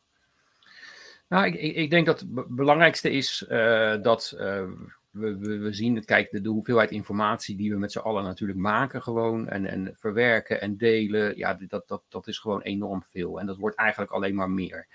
Nou, 1.28 1.46
ik, 1.46 1.54
ik 1.54 1.90
denk 1.90 2.06
dat 2.06 2.20
het 2.20 2.46
belangrijkste 2.48 3.10
is 3.10 3.46
uh, 3.48 3.94
dat 4.02 4.36
we, 5.10 5.38
we, 5.38 5.58
we, 5.58 5.72
zien 5.72 5.94
het, 5.94 6.04
kijk, 6.04 6.30
de, 6.30 6.40
de, 6.40 6.48
hoeveelheid 6.48 6.90
informatie 6.90 7.56
die 7.56 7.70
we 7.70 7.78
met 7.78 7.92
z'n 7.92 7.98
allen 7.98 8.24
natuurlijk 8.24 8.58
maken 8.58 9.02
gewoon 9.02 9.48
en, 9.48 9.66
en 9.66 9.94
verwerken 9.96 10.60
en 10.60 10.76
delen, 10.76 11.36
ja, 11.36 11.58
dat, 11.68 11.88
dat, 11.88 12.02
dat 12.08 12.26
is 12.26 12.38
gewoon 12.38 12.60
enorm 12.60 13.04
veel. 13.10 13.40
En 13.40 13.46
dat 13.46 13.56
wordt 13.56 13.76
eigenlijk 13.76 14.10
alleen 14.10 14.34
maar 14.34 14.50
meer. 14.50 14.86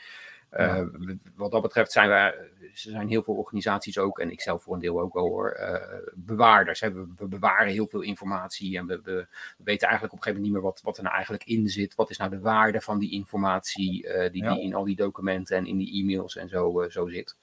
Ja. 0.58 0.80
Uh, 0.80 1.16
wat 1.36 1.52
dat 1.52 1.62
betreft 1.62 1.92
zijn 1.92 2.10
er 2.10 2.52
zijn 2.74 3.08
heel 3.08 3.24
veel 3.24 3.34
organisaties 3.34 3.98
ook, 3.98 4.20
en 4.20 4.32
ik 4.32 4.42
zelf 4.42 4.64
voor 4.64 4.74
een 4.74 4.80
deel 4.80 5.02
ook 5.02 5.14
wel 5.14 5.28
hoor, 5.28 5.58
uh, 5.60 5.76
bewaarders. 6.14 6.80
Hè. 6.80 6.94
We, 6.94 7.08
we, 7.16 7.28
bewaren 7.28 7.72
heel 7.72 7.88
veel 7.88 8.02
informatie 8.02 8.78
en 8.78 8.86
we, 8.86 9.02
we, 9.04 9.28
weten 9.58 9.88
eigenlijk 9.88 10.14
op 10.14 10.20
een 10.20 10.24
gegeven 10.24 10.34
moment 10.34 10.44
niet 10.44 10.52
meer 10.52 10.62
wat, 10.62 10.82
wat 10.84 10.98
er 10.98 11.04
nou 11.04 11.16
eigenlijk 11.16 11.44
in 11.44 11.68
zit. 11.68 11.96
Wat 11.96 12.10
is 12.10 12.18
nou 12.18 12.30
de 12.30 12.40
waarde 12.40 12.82
van 12.82 13.00
die 13.00 13.12
informatie 13.12 14.08
uh, 14.08 14.32
die, 14.32 14.44
ja. 14.44 14.54
die, 14.54 14.64
in 14.64 14.76
al 14.76 14.84
die 14.84 14.96
documenten 14.96 15.58
en 15.58 15.66
in 15.66 15.78
die 15.78 16.02
e-mails 16.02 16.36
en 16.36 16.50
zo, 16.50 16.86
zo 16.90 17.08
zit. 17.08 17.38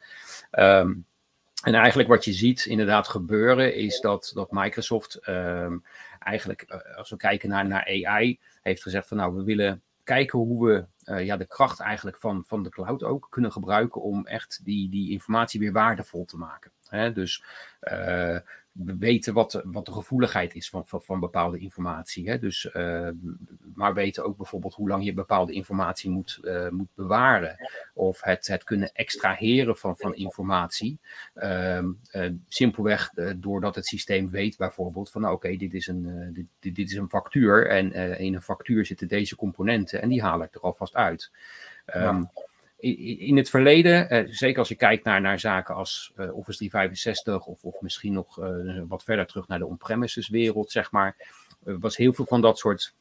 Um, 0.50 1.06
en 1.62 1.74
eigenlijk 1.74 2.08
wat 2.08 2.24
je 2.24 2.32
ziet 2.32 2.64
inderdaad 2.64 3.08
gebeuren 3.08 3.74
is 3.74 4.00
dat, 4.00 4.30
dat 4.34 4.50
Microsoft 4.50 5.28
um, 5.28 5.84
eigenlijk, 6.18 6.64
uh, 6.68 6.96
als 6.96 7.10
we 7.10 7.16
kijken 7.16 7.48
naar, 7.48 7.66
naar 7.66 8.04
AI, 8.04 8.38
heeft 8.62 8.82
gezegd 8.82 9.08
van 9.08 9.16
nou, 9.16 9.34
we 9.34 9.42
willen 9.42 9.82
kijken 10.04 10.38
hoe 10.38 10.66
we 10.66 10.84
uh, 11.04 11.24
ja, 11.24 11.36
de 11.36 11.46
kracht 11.46 11.80
eigenlijk 11.80 12.16
van, 12.18 12.44
van 12.46 12.62
de 12.62 12.68
cloud 12.68 13.02
ook 13.02 13.26
kunnen 13.30 13.52
gebruiken 13.52 14.02
om 14.02 14.26
echt 14.26 14.60
die, 14.64 14.90
die 14.90 15.10
informatie 15.10 15.60
weer 15.60 15.72
waardevol 15.72 16.24
te 16.24 16.36
maken. 16.36 16.70
Hè? 16.90 17.12
Dus 17.12 17.44
uh, 17.80 18.38
we 18.72 18.96
weten 18.98 19.34
wat, 19.34 19.62
wat 19.64 19.86
de 19.86 19.92
gevoeligheid 19.92 20.54
is 20.54 20.68
van, 20.68 20.86
van, 20.86 21.02
van 21.02 21.20
bepaalde 21.20 21.58
informatie. 21.58 22.28
Hè? 22.28 22.38
Dus, 22.38 22.70
uh, 22.76 23.08
maar 23.74 23.94
weten 23.94 24.24
ook 24.24 24.36
bijvoorbeeld 24.36 24.74
hoe 24.74 24.88
lang 24.88 25.04
je 25.04 25.12
bepaalde 25.12 25.52
informatie 25.52 26.10
moet, 26.10 26.38
uh, 26.42 26.68
moet 26.68 26.94
bewaren. 26.94 27.56
Of 27.94 28.22
het, 28.22 28.46
het 28.46 28.64
kunnen 28.64 28.92
extraheren 28.92 29.76
van, 29.76 29.96
van 29.96 30.14
informatie. 30.14 30.98
Uh, 31.34 31.84
simpelweg 32.48 33.10
doordat 33.36 33.74
het 33.74 33.86
systeem 33.86 34.30
weet 34.30 34.56
bijvoorbeeld 34.56 35.10
van 35.10 35.20
nou, 35.20 35.34
oké, 35.34 35.56
dit, 35.56 35.74
is 35.74 35.86
een, 35.86 36.30
dit, 36.60 36.74
dit, 36.74 36.90
is 36.90 36.96
een 36.96 37.08
factuur. 37.08 37.68
En 37.68 37.92
in 38.18 38.34
een 38.34 38.42
factuur 38.42 38.86
zitten 38.86 39.08
deze 39.08 39.36
componenten 39.36 40.02
en 40.02 40.08
die 40.08 40.22
haal 40.22 40.42
ik 40.42 40.54
er 40.54 40.60
alvast 40.60 40.94
uit. 40.94 41.30
Ja. 41.86 42.30
In 42.80 43.36
het 43.36 43.50
verleden, 43.50 44.10
eh, 44.10 44.26
zeker 44.30 44.58
als 44.58 44.68
je 44.68 44.74
kijkt 44.74 45.04
naar, 45.04 45.20
naar 45.20 45.40
zaken 45.40 45.74
als 45.74 46.12
uh, 46.16 46.36
Office 46.36 46.58
365 46.58 47.46
of, 47.46 47.64
of 47.64 47.80
misschien 47.80 48.12
nog 48.12 48.38
uh, 48.38 48.82
wat 48.88 49.04
verder 49.04 49.26
terug 49.26 49.48
naar 49.48 49.58
de 49.58 49.66
on-premises 49.66 50.28
wereld, 50.28 50.70
zeg 50.70 50.90
maar, 50.90 51.16
was 51.60 51.96
heel 51.96 52.12
veel 52.12 52.24
van 52.24 52.40
dat 52.40 52.58
soort, 52.58 52.94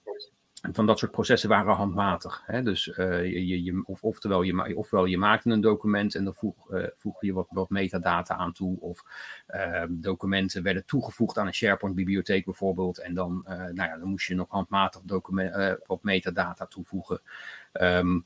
van 0.71 0.86
dat 0.86 1.00
soort 1.00 1.12
processen 1.12 1.50
waren 1.50 1.74
handmatig. 1.74 2.43
Hè? 2.45 2.63
Dus 2.63 2.86
je, 2.95 3.63
je, 3.63 3.83
of, 3.86 4.03
oftewel, 4.03 4.41
je, 4.41 4.77
ofwel 4.77 5.05
je 5.05 5.17
maakte 5.17 5.50
een 5.50 5.62
document 5.62 6.15
en 6.15 6.24
dan 6.24 6.36
voeg, 6.36 6.55
voeg 6.98 7.21
je 7.21 7.33
wat, 7.33 7.48
wat 7.50 7.69
metadata 7.69 8.36
aan 8.36 8.53
toe, 8.53 8.79
of 8.79 9.03
ehm, 9.48 9.88
documenten 9.89 10.63
werden 10.63 10.86
toegevoegd 10.86 11.38
aan 11.38 11.48
een 11.48 11.53
SharePoint-bibliotheek 11.53 12.45
bijvoorbeeld, 12.45 12.98
en 12.98 13.13
dan, 13.13 13.41
nou 13.48 13.74
ja, 13.75 13.98
dan 13.98 14.07
moest 14.07 14.27
je 14.27 14.36
nog 14.36 14.50
handmatig 14.50 15.01
document, 15.01 15.77
wat 15.86 16.03
metadata 16.03 16.65
toevoegen. 16.65 17.21
Um, 17.74 18.25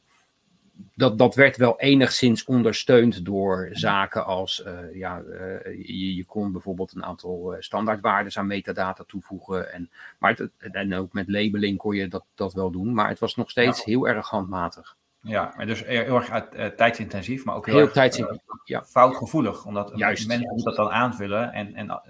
dat, 0.95 1.17
dat 1.17 1.35
werd 1.35 1.57
wel 1.57 1.79
enigszins 1.79 2.45
ondersteund 2.45 3.25
door 3.25 3.69
zaken 3.71 4.25
als, 4.25 4.63
ja, 4.93 5.21
je, 5.77 6.15
je, 6.15 6.25
kon 6.25 6.51
bijvoorbeeld 6.51 6.95
een 6.95 7.05
aantal 7.05 7.55
standaardwaarden 7.59 8.37
aan 8.37 8.47
metadata 8.47 9.03
toevoegen. 9.07 9.73
En, 9.73 9.89
maar 10.17 10.35
het, 10.35 10.73
en 10.73 10.93
ook 10.93 11.13
met 11.13 11.29
labeling 11.29 11.77
kon 11.77 11.95
je 11.95 12.07
dat, 12.07 12.25
dat 12.35 12.53
wel 12.53 12.71
doen, 12.71 12.93
maar 12.93 13.09
het 13.09 13.19
was 13.19 13.35
nog 13.35 13.49
steeds 13.49 13.83
heel 13.83 14.07
erg 14.07 14.29
handmatig. 14.29 14.95
Ja, 15.21 15.53
maar 15.55 15.65
dus 15.65 15.85
heel 15.85 16.15
erg 16.15 16.53
uh, 16.53 16.65
tijdsintensief, 16.65 17.45
maar 17.45 17.55
ook 17.55 17.65
heel, 17.65 17.75
heel 17.75 17.83
erg 17.83 17.93
tijdsintensief, 17.93 18.61
ja. 18.63 18.83
foutgevoelig. 18.85 19.65
Omdat 19.65 19.91
Juist. 19.95 20.27
mensen 20.27 20.63
dat 20.63 20.75
dan 20.75 20.89
aanvullen 20.89 21.51
en, 21.51 21.75
en 21.75 22.01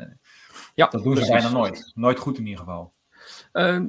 ja, 0.75 0.87
dat 0.87 1.03
doen 1.03 1.17
ze 1.17 1.31
bijna 1.31 1.49
nooit. 1.49 1.91
Nooit 1.95 2.19
goed 2.19 2.37
in 2.37 2.43
ieder 2.45 2.59
geval. 2.59 2.93
Ehm, 3.53 3.85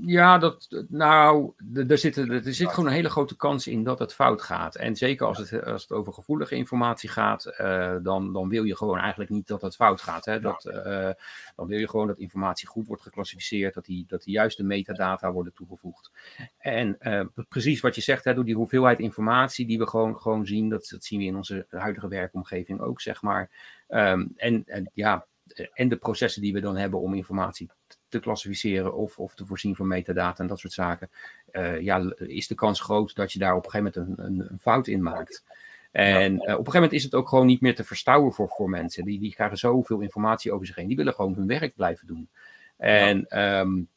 ja, 0.00 0.38
dat, 0.38 0.84
nou, 0.88 1.52
er 1.74 1.98
zit, 1.98 2.16
er 2.16 2.54
zit 2.54 2.68
gewoon 2.68 2.86
een 2.86 2.96
hele 2.96 3.10
grote 3.10 3.36
kans 3.36 3.66
in 3.66 3.84
dat 3.84 3.98
het 3.98 4.14
fout 4.14 4.42
gaat. 4.42 4.74
En 4.74 4.96
zeker 4.96 5.26
als 5.26 5.38
het, 5.38 5.64
als 5.64 5.82
het 5.82 5.92
over 5.92 6.12
gevoelige 6.12 6.54
informatie 6.54 7.08
gaat, 7.08 7.54
uh, 7.60 7.96
dan, 8.02 8.32
dan 8.32 8.48
wil 8.48 8.64
je 8.64 8.76
gewoon 8.76 8.98
eigenlijk 8.98 9.30
niet 9.30 9.46
dat 9.46 9.62
het 9.62 9.74
fout 9.74 10.00
gaat. 10.00 10.24
Hè? 10.24 10.40
Dat, 10.40 10.64
uh, 10.64 11.10
dan 11.56 11.66
wil 11.66 11.78
je 11.78 11.88
gewoon 11.88 12.06
dat 12.06 12.18
informatie 12.18 12.68
goed 12.68 12.86
wordt 12.86 13.02
geclassificeerd, 13.02 13.74
dat 13.74 13.84
die, 13.84 14.04
dat 14.08 14.22
die 14.22 14.34
juiste 14.34 14.64
metadata 14.64 15.32
worden 15.32 15.52
toegevoegd. 15.52 16.10
En 16.58 16.96
uh, 17.00 17.24
precies 17.48 17.80
wat 17.80 17.94
je 17.94 18.00
zegt, 18.00 18.24
hè, 18.24 18.34
door 18.34 18.44
die 18.44 18.54
hoeveelheid 18.54 18.98
informatie 18.98 19.66
die 19.66 19.78
we 19.78 19.86
gewoon, 19.86 20.20
gewoon 20.20 20.46
zien, 20.46 20.68
dat, 20.68 20.88
dat 20.88 21.04
zien 21.04 21.18
we 21.18 21.24
in 21.24 21.36
onze 21.36 21.66
huidige 21.70 22.08
werkomgeving 22.08 22.80
ook, 22.80 23.00
zeg 23.00 23.22
maar. 23.22 23.50
Um, 23.88 24.32
en, 24.36 24.62
en 24.66 24.90
ja, 24.94 25.26
en 25.72 25.88
de 25.88 25.96
processen 25.96 26.42
die 26.42 26.52
we 26.52 26.60
dan 26.60 26.76
hebben 26.76 27.00
om 27.00 27.14
informatie 27.14 27.68
te 28.08 28.18
klassificeren 28.18 28.94
of, 28.94 29.18
of 29.18 29.34
te 29.34 29.46
voorzien 29.46 29.76
van 29.76 29.86
metadata 29.86 30.42
en 30.42 30.48
dat 30.48 30.58
soort 30.58 30.72
zaken, 30.72 31.10
uh, 31.52 31.80
ja, 31.80 32.14
is 32.16 32.46
de 32.46 32.54
kans 32.54 32.80
groot 32.80 33.14
dat 33.14 33.32
je 33.32 33.38
daar 33.38 33.56
op 33.56 33.64
een 33.64 33.70
gegeven 33.70 34.02
moment 34.04 34.18
een, 34.18 34.24
een, 34.24 34.46
een 34.50 34.60
fout 34.60 34.86
in 34.86 35.02
maakt. 35.02 35.44
En 35.90 36.32
uh, 36.32 36.38
op 36.38 36.46
een 36.46 36.54
gegeven 36.54 36.72
moment 36.72 36.92
is 36.92 37.02
het 37.02 37.14
ook 37.14 37.28
gewoon 37.28 37.46
niet 37.46 37.60
meer 37.60 37.74
te 37.74 37.84
verstouwen 37.84 38.32
voor, 38.32 38.48
voor 38.48 38.70
mensen. 38.70 39.04
Die, 39.04 39.20
die 39.20 39.34
krijgen 39.34 39.56
zoveel 39.56 40.00
informatie 40.00 40.52
over 40.52 40.66
zich 40.66 40.76
heen. 40.76 40.86
Die 40.88 40.96
willen 40.96 41.14
gewoon 41.14 41.34
hun 41.34 41.46
werk 41.46 41.74
blijven 41.74 42.06
doen. 42.06 42.28
En 42.76 43.26
ja. 43.28 43.60
um, 43.60 43.88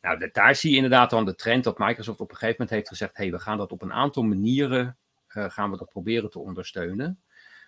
nou, 0.00 0.30
daar 0.32 0.54
zie 0.54 0.70
je 0.70 0.76
inderdaad 0.76 1.10
dan 1.10 1.24
de 1.24 1.34
trend 1.34 1.64
dat 1.64 1.78
Microsoft 1.78 2.20
op 2.20 2.30
een 2.30 2.36
gegeven 2.36 2.56
moment 2.58 2.76
heeft 2.76 2.88
gezegd: 2.88 3.16
hey, 3.16 3.30
we 3.30 3.38
gaan 3.38 3.58
dat 3.58 3.72
op 3.72 3.82
een 3.82 3.92
aantal 3.92 4.22
manieren 4.22 4.96
uh, 5.36 5.50
gaan 5.50 5.70
we 5.70 5.76
dat 5.76 5.88
proberen 5.88 6.30
te 6.30 6.38
ondersteunen. 6.38 7.20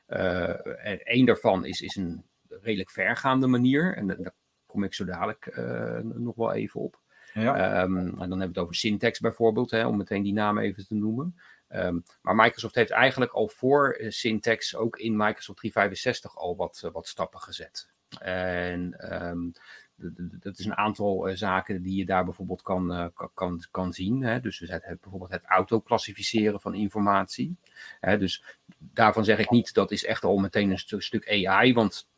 en 0.07 1.01
een 1.03 1.25
daarvan 1.25 1.65
is, 1.65 1.81
is 1.81 1.97
een 1.97 2.25
redelijk 2.49 2.91
vergaande 2.91 3.47
manier. 3.47 3.97
En 3.97 4.07
daar 4.07 4.33
kom 4.71 4.85
ik 4.85 4.95
zo 4.95 5.05
dadelijk 5.05 5.57
uh, 5.59 5.99
nog 5.99 6.37
wel 6.37 6.53
even 6.53 6.81
op. 6.81 7.01
Ja. 7.35 7.83
Um, 7.83 7.97
en 7.97 8.15
dan 8.17 8.19
hebben 8.19 8.39
we 8.39 8.45
het 8.47 8.59
over 8.59 8.75
Syntax 8.75 9.21
bijvoorbeeld, 9.21 9.71
hè, 9.71 9.87
om 9.87 9.97
meteen 9.97 10.23
die 10.23 10.33
naam 10.33 10.59
even 10.59 10.87
te 10.87 10.95
noemen. 10.95 11.37
Um, 11.69 12.05
maar 12.23 12.35
Microsoft 12.35 12.75
heeft 12.75 12.91
eigenlijk 12.91 13.33
al 13.33 13.49
voor 13.49 13.99
uh, 14.01 14.11
Syntax 14.11 14.77
ook 14.77 14.99
in 14.99 15.17
Microsoft 15.17 15.59
365 15.59 16.37
al 16.37 16.57
wat, 16.57 16.83
uh, 16.85 16.91
wat 16.91 17.09
stappen 17.09 17.41
gezet. 17.41 17.89
En 18.21 19.13
um, 19.23 19.53
dat 20.41 20.59
is 20.59 20.65
een 20.65 20.77
aantal 20.77 21.29
uh, 21.29 21.37
zaken 21.37 21.83
die 21.83 21.97
je 21.97 22.05
daar 22.05 22.25
bijvoorbeeld 22.25 22.63
kan, 22.63 23.13
kan, 23.35 23.65
kan 23.71 23.93
zien. 23.93 24.23
Hè? 24.23 24.41
Dus 24.41 24.59
het, 24.59 24.71
het, 24.71 25.01
bijvoorbeeld 25.01 25.31
het 25.31 25.45
autoclassificeren 25.45 26.61
van 26.61 26.75
informatie. 26.75 27.57
Hè? 28.01 28.19
Dus 28.19 28.45
daarvan 28.79 29.25
zeg 29.25 29.39
ik 29.39 29.51
niet 29.51 29.75
dat 29.75 29.91
is 29.91 30.05
echt 30.05 30.25
al 30.25 30.37
meteen 30.37 30.71
een 30.71 30.79
st 30.79 30.95
stuk 30.99 31.47
AI, 31.47 31.73
want 31.73 32.09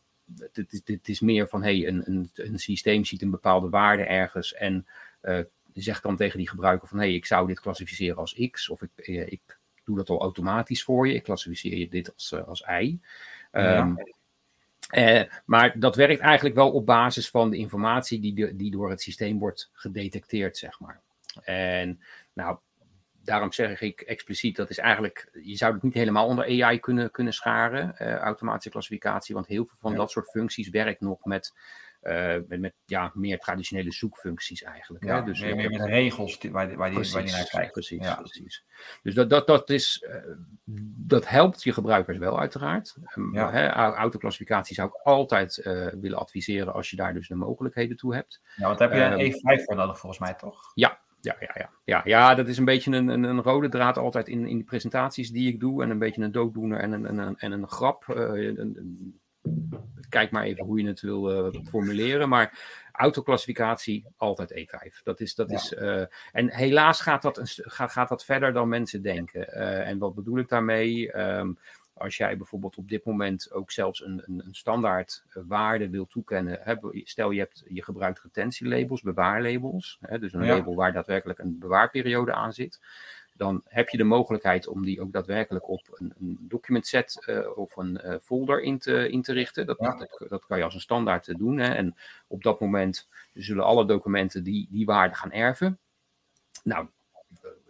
dit, 0.52 0.82
dit 0.84 1.08
is 1.08 1.20
meer 1.20 1.48
van 1.48 1.62
hey, 1.62 1.86
een, 1.86 2.02
een, 2.06 2.30
een 2.34 2.58
systeem 2.58 3.04
ziet 3.04 3.22
een 3.22 3.30
bepaalde 3.30 3.68
waarde 3.68 4.02
ergens 4.02 4.54
en 4.54 4.86
uh, 5.22 5.38
zegt 5.74 6.02
dan 6.02 6.16
tegen 6.16 6.38
die 6.38 6.48
gebruiker 6.48 6.88
van 6.88 6.98
hey, 6.98 7.14
ik 7.14 7.26
zou 7.26 7.46
dit 7.46 7.60
klassificeren 7.60 8.16
als 8.16 8.48
X 8.50 8.68
of 8.68 8.82
ik, 8.82 8.90
uh, 8.96 9.26
ik 9.26 9.58
doe 9.84 9.96
dat 9.96 10.08
al 10.08 10.20
automatisch 10.20 10.84
voor 10.84 11.08
je. 11.08 11.14
Ik 11.14 11.22
klassificeer 11.22 11.76
je 11.76 11.88
dit 11.88 12.12
als, 12.14 12.32
uh, 12.32 12.48
als 12.48 12.60
Y. 12.60 12.98
Um, 13.52 13.96
ja. 14.90 15.28
maar 15.44 15.78
dat 15.78 15.96
werkt 15.96 16.20
eigenlijk 16.20 16.54
wel 16.54 16.72
op 16.72 16.86
basis 16.86 17.30
van 17.30 17.50
de 17.50 17.56
informatie 17.56 18.20
die, 18.20 18.34
de, 18.34 18.56
die 18.56 18.70
door 18.70 18.90
het 18.90 19.02
systeem 19.02 19.38
wordt 19.38 19.70
gedetecteerd, 19.72 20.56
zeg 20.56 20.80
maar. 20.80 21.00
En 21.42 22.00
nou, 22.32 22.58
daarom 23.24 23.52
zeg 23.52 23.80
ik 23.80 24.00
expliciet, 24.00 24.56
dat 24.56 24.70
is 24.70 24.78
eigenlijk, 24.78 25.28
je 25.42 25.56
zou 25.56 25.74
het 25.74 25.82
niet 25.82 25.94
helemaal 25.94 26.26
onder 26.26 26.64
AI 26.64 26.78
kunnen, 26.78 27.10
kunnen 27.10 27.32
scharen, 27.32 27.94
uh, 27.98 28.14
automatische 28.14 28.70
klassificatie, 28.70 29.34
want 29.34 29.46
heel 29.46 29.64
veel 29.64 29.76
van 29.80 29.90
ja. 29.90 29.96
dat 29.96 30.10
soort 30.10 30.30
functies 30.30 30.68
werkt 30.68 31.00
nog 31.00 31.24
met, 31.24 31.52
uh, 32.02 32.36
met, 32.48 32.60
met, 32.60 32.74
ja, 32.84 33.10
meer 33.14 33.38
traditionele 33.38 33.92
zoekfuncties 33.92 34.62
eigenlijk. 34.62 35.04
Ja, 35.04 35.16
hè? 35.16 35.24
Dus, 35.24 35.40
meer, 35.40 35.56
meer 35.56 35.70
met 35.70 35.80
regels 35.80 36.38
die, 36.38 36.50
waar, 36.50 36.76
waar, 36.76 36.86
die, 36.86 36.94
precies, 36.94 37.14
waar 37.14 37.24
die 37.24 37.32
naar 37.32 37.48
kijkt. 37.48 37.72
Precies, 37.72 38.04
ja. 38.04 38.14
precies. 38.14 38.64
Dus 39.02 39.14
dat, 39.14 39.30
dat, 39.30 39.46
dat, 39.46 39.70
is, 39.70 40.04
uh, 40.08 40.16
dat 40.96 41.28
helpt 41.28 41.62
je 41.62 41.72
gebruikers 41.72 42.18
wel 42.18 42.40
uiteraard. 42.40 42.96
Um, 43.16 43.34
ja. 43.34 43.50
hè, 43.50 43.68
autoclassificatie 43.92 44.74
zou 44.74 44.88
ik 44.88 44.94
altijd 44.94 45.60
willen 46.00 46.18
adviseren 46.18 46.72
als 46.72 46.90
je 46.90 46.96
daar 46.96 47.14
dus 47.14 47.28
de 47.28 47.34
mogelijkheden 47.34 47.96
toe 47.96 48.14
hebt. 48.14 48.40
Ja, 48.56 48.66
want 48.66 48.78
heb 48.78 48.92
je 48.92 49.00
een 49.00 49.20
um, 49.20 49.32
E5 49.32 49.64
voor 49.64 49.76
nodig 49.76 49.98
volgens 49.98 50.20
mij 50.20 50.34
toch? 50.34 50.70
Ja, 50.74 51.01
ja, 51.22 51.36
ja, 51.40 51.50
ja. 51.54 51.70
ja, 51.84 52.00
ja 52.04 52.34
dat 52.34 52.48
is 52.48 52.58
een 52.58 52.64
beetje 52.64 52.90
een, 52.90 53.08
een, 53.08 53.22
een, 53.22 53.42
rode 53.42 53.68
draad 53.68 53.98
altijd 53.98 54.28
in, 54.28 54.46
in 54.46 54.58
de 54.58 54.64
presentaties 54.64 55.30
die 55.30 55.48
ik 55.48 55.60
doe. 55.60 55.82
En 55.82 55.90
een 55.90 55.98
beetje 55.98 56.22
een 56.22 56.32
dooddoener 56.32 56.78
en 56.78 56.92
een, 56.92 57.18
een, 57.18 57.36
en 57.36 57.52
een 57.52 57.68
grap. 57.68 58.04
Uh, 58.08 58.56
een, 58.56 59.20
kijk 60.08 60.30
maar 60.30 60.44
even 60.44 60.64
hoe 60.64 60.80
je 60.80 60.86
het 60.86 61.00
wil 61.00 61.52
uh, 61.52 61.62
formuleren. 61.68 62.28
Maar 62.28 62.58
autoclassificatie, 62.92 64.06
altijd 64.16 64.52
E5. 64.52 65.02
Dat 65.02 65.20
is, 65.20 65.34
dat 65.34 65.50
ja. 65.50 65.56
is, 65.56 65.72
uh, 65.72 66.04
en 66.32 66.50
helaas 66.50 67.00
gaat 67.00 67.22
dat, 67.22 67.38
een, 67.38 67.46
gaat, 67.46 67.92
gaat 67.92 68.08
dat 68.08 68.24
verder 68.24 68.52
dan 68.52 68.68
mensen 68.68 69.02
denken. 69.02 69.52
en 69.84 69.98
wat 69.98 70.14
bedoel 70.14 70.38
ik 70.38 70.48
daarmee? 70.48 71.18
Um, 71.18 71.58
als 71.94 72.16
jij 72.16 72.36
bijvoorbeeld 72.36 72.76
op 72.76 72.88
dit 72.88 73.04
moment 73.04 73.52
ook 73.52 73.70
zelfs 73.70 74.04
een, 74.04 74.22
een, 74.26 74.42
een 74.46 74.54
standaard 74.54 75.24
waarde 75.32 75.90
wil 75.90 76.06
toekennen. 76.06 76.58
Hè, 76.62 76.74
stel 76.92 77.30
je, 77.30 77.38
hebt, 77.38 77.62
je 77.68 77.82
gebruikt 77.82 78.22
retentielabels, 78.22 79.02
bewaarlabels. 79.02 79.98
Hè, 80.00 80.18
dus 80.18 80.32
een 80.32 80.44
ja. 80.44 80.56
label 80.56 80.74
waar 80.74 80.92
daadwerkelijk 80.92 81.38
een 81.38 81.58
bewaarperiode 81.58 82.32
aan 82.32 82.52
zit. 82.52 82.80
Dan 83.34 83.62
heb 83.64 83.88
je 83.88 83.96
de 83.96 84.04
mogelijkheid 84.04 84.66
om 84.66 84.84
die 84.84 85.00
ook 85.00 85.12
daadwerkelijk 85.12 85.68
op 85.68 85.88
een, 85.92 86.14
een 86.20 86.38
document 86.40 86.86
set 86.86 87.24
uh, 87.26 87.58
of 87.58 87.76
een 87.76 88.00
uh, 88.04 88.14
folder 88.22 88.62
in 88.62 88.78
te, 88.78 89.10
in 89.10 89.22
te 89.22 89.32
richten. 89.32 89.66
Dat, 89.66 89.76
ja. 89.80 89.96
dat, 89.96 90.24
dat, 90.28 90.46
kan 90.46 90.58
je 90.58 90.64
als 90.64 90.74
een 90.74 90.80
standaard 90.80 91.38
doen. 91.38 91.58
Hè, 91.58 91.74
en 91.74 91.96
op 92.26 92.42
dat 92.42 92.60
moment 92.60 93.08
zullen 93.34 93.64
alle 93.64 93.86
documenten 93.86 94.42
die, 94.42 94.68
die 94.70 94.86
waarde 94.86 95.14
gaan 95.14 95.32
erven. 95.32 95.78
Nou, 96.64 96.88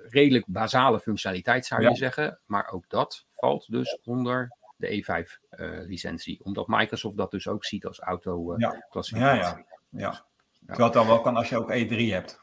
redelijk 0.09 0.45
basale 0.47 1.01
functionaliteit 1.01 1.67
zou 1.67 1.83
je 1.83 1.89
ja. 1.89 1.95
zeggen. 1.95 2.39
Maar 2.47 2.71
ook 2.71 2.85
dat 2.89 3.27
valt 3.33 3.67
dus 3.71 3.99
onder 4.05 4.57
de 4.77 5.05
E5-licentie. 5.05 6.39
Uh, 6.39 6.47
omdat 6.47 6.67
Microsoft 6.67 7.17
dat 7.17 7.31
dus 7.31 7.49
ook 7.49 7.65
ziet 7.65 7.87
als 7.87 8.01
auto-classificatie. 8.01 9.43
Uh, 9.43 9.49
ja. 9.49 9.65
Ja, 9.91 9.99
ja, 9.99 10.11
ja. 10.11 10.25
Terwijl 10.67 10.85
het 10.85 10.93
dan 10.93 11.07
wel 11.07 11.21
kan 11.21 11.37
als 11.37 11.49
je 11.49 11.59
ook 11.59 11.73
E3 11.73 11.97
hebt. 11.97 12.41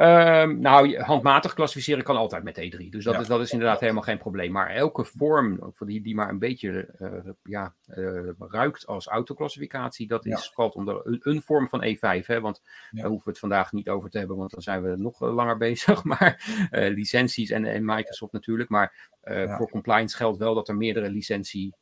Um, 0.00 0.60
nou, 0.60 0.98
handmatig 0.98 1.54
klassificeren 1.54 2.04
kan 2.04 2.16
altijd 2.16 2.42
met 2.42 2.56
E3. 2.60 2.88
Dus 2.88 3.04
dat, 3.04 3.14
ja. 3.14 3.20
is, 3.20 3.26
dat 3.26 3.40
is 3.40 3.52
inderdaad 3.52 3.80
helemaal 3.80 4.02
geen 4.02 4.18
probleem. 4.18 4.52
Maar 4.52 4.70
elke 4.70 5.04
vorm 5.04 5.72
die, 5.78 6.02
die 6.02 6.14
maar 6.14 6.28
een 6.28 6.38
beetje 6.38 6.94
uh, 6.98 7.32
ja, 7.42 7.74
uh, 7.96 8.30
ruikt 8.38 8.86
als 8.86 9.06
autoclassificatie, 9.06 10.06
dat 10.06 10.26
is, 10.26 10.44
ja. 10.44 10.50
valt 10.54 10.74
onder 10.74 11.06
een, 11.06 11.20
een, 11.22 11.42
vorm 11.42 11.68
van 11.68 11.84
E5. 11.84 12.26
Hè? 12.26 12.40
Want 12.40 12.62
daar 12.90 13.06
hoeven 13.06 13.24
we 13.24 13.30
het 13.30 13.38
vandaag 13.38 13.72
niet 13.72 13.88
over 13.88 14.10
te 14.10 14.18
hebben, 14.18 14.36
want 14.36 14.50
dan 14.50 14.62
zijn 14.62 14.82
we 14.82 14.96
nog 14.96 15.20
langer 15.20 15.56
bezig. 15.68 16.04
Maar 16.04 16.44
uh, 16.70 16.94
licenties 16.94 17.50
en, 17.50 17.64
en, 17.64 17.84
Microsoft 17.84 18.32
natuurlijk. 18.32 18.68
Maar 18.68 19.10
voor 19.56 19.70
compliance 19.70 20.16
geldt 20.16 20.38
wel 20.38 20.54
dat 20.54 20.68
er 20.68 20.76
meerdere 20.76 21.10
licentie 21.10 21.74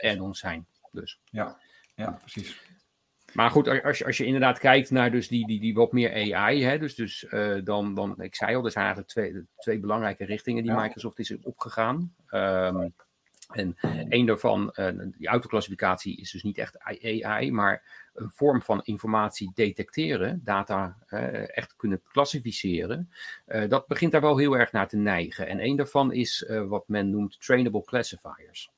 add-ons 0.00 0.38
zijn. 0.38 0.66
Dus. 0.92 1.20
Ja. 1.24 1.60
ja, 1.94 2.10
precies. 2.10 2.69
Maar 3.32 3.50
goed, 3.50 3.84
als 3.84 3.98
je, 3.98 4.04
als 4.04 4.16
je 4.16 4.24
inderdaad 4.24 4.58
kijkt 4.58 4.90
naar 4.90 5.10
dus 5.10 5.28
die, 5.28 5.46
die, 5.46 5.60
die 5.60 5.74
wat 5.74 5.92
meer 5.92 6.34
AI, 6.34 6.64
hè, 6.64 6.78
dus, 6.78 6.94
dus 6.94 7.26
uh, 7.30 7.58
dan, 7.64 7.94
dan, 7.94 8.22
ik 8.22 8.34
zei 8.34 8.56
al, 8.56 8.64
er 8.64 8.70
zijn 8.70 8.84
eigenlijk 8.84 9.12
twee, 9.12 9.46
twee 9.56 9.78
belangrijke 9.78 10.24
richtingen 10.24 10.62
die 10.62 10.72
ja. 10.72 10.82
Microsoft 10.82 11.18
is 11.18 11.36
opgegaan. 11.42 12.14
Um, 12.30 12.92
en 13.50 13.76
een 14.08 14.26
daarvan, 14.26 14.72
uh, 14.76 14.88
die 15.16 15.28
autoclassificatie, 15.28 16.20
is 16.20 16.30
dus 16.30 16.42
niet 16.42 16.58
echt 16.58 16.78
AI, 16.78 17.52
maar 17.52 17.82
een 18.14 18.30
vorm 18.30 18.62
van 18.62 18.80
informatie 18.84 19.50
detecteren, 19.54 20.40
data 20.44 20.96
uh, 21.08 21.56
echt 21.56 21.76
kunnen 21.76 22.02
klassificeren. 22.12 23.10
Uh, 23.46 23.68
dat 23.68 23.86
begint 23.86 24.12
daar 24.12 24.20
wel 24.20 24.36
heel 24.36 24.56
erg 24.56 24.72
naar 24.72 24.88
te 24.88 24.96
neigen. 24.96 25.46
En 25.46 25.64
een 25.64 25.76
daarvan 25.76 26.12
is 26.12 26.50
wat 26.68 26.88
men 26.88 27.10
noemt 27.10 27.40
trainable 27.40 27.84
classifiers. 27.84 28.70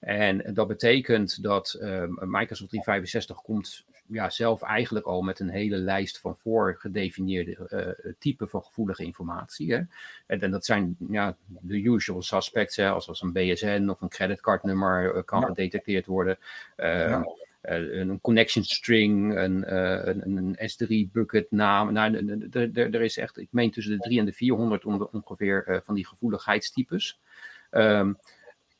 En 0.00 0.54
dat 0.54 0.68
betekent 0.68 1.42
dat 1.42 1.78
uh, 1.80 2.02
Microsoft 2.08 2.70
365 2.70 3.36
komt 3.42 3.84
ja, 4.06 4.30
zelf 4.30 4.62
eigenlijk 4.62 5.06
al 5.06 5.22
met 5.22 5.40
een 5.40 5.48
hele 5.48 5.76
lijst 5.76 6.18
van 6.18 6.36
voorgedefinieerde 6.36 7.96
uh, 8.04 8.12
typen 8.18 8.48
van 8.48 8.62
gevoelige 8.62 9.04
informatie. 9.04 9.72
Hè. 9.72 9.80
En, 10.26 10.40
en, 10.40 10.50
dat 10.50 10.64
zijn 10.64 10.96
ja, 11.10 11.36
de 11.46 11.82
usual 11.82 12.22
suspects, 12.22 12.76
hè, 12.76 12.90
als, 12.90 13.08
als 13.08 13.22
een 13.22 13.32
BSN 13.32 13.88
of 13.90 14.00
een 14.00 14.08
creditcardnummer 14.08 15.16
uh, 15.16 15.22
kan 15.24 15.40
ja. 15.40 15.46
gedetecteerd 15.46 16.06
worden. 16.06 16.38
Ja. 16.76 17.24
een 17.62 18.20
connection 18.20 18.64
string, 18.64 19.36
een, 19.36 19.76
een, 20.08 20.36
een 20.36 20.56
S3 20.70 21.12
bucket 21.12 21.50
naam. 21.50 21.92
Nou, 21.92 22.48
er 22.74 23.02
is 23.02 23.16
echt, 23.16 23.38
ik 23.38 23.48
meen 23.50 23.70
tussen 23.70 23.92
de 23.92 23.98
3 23.98 24.18
en 24.18 24.24
de 24.24 24.32
400 24.32 24.84
ongeveer 24.84 25.80
van 25.84 25.94
die 25.94 26.06
gevoeligheidstypes. 26.06 27.18
Um, 27.70 28.18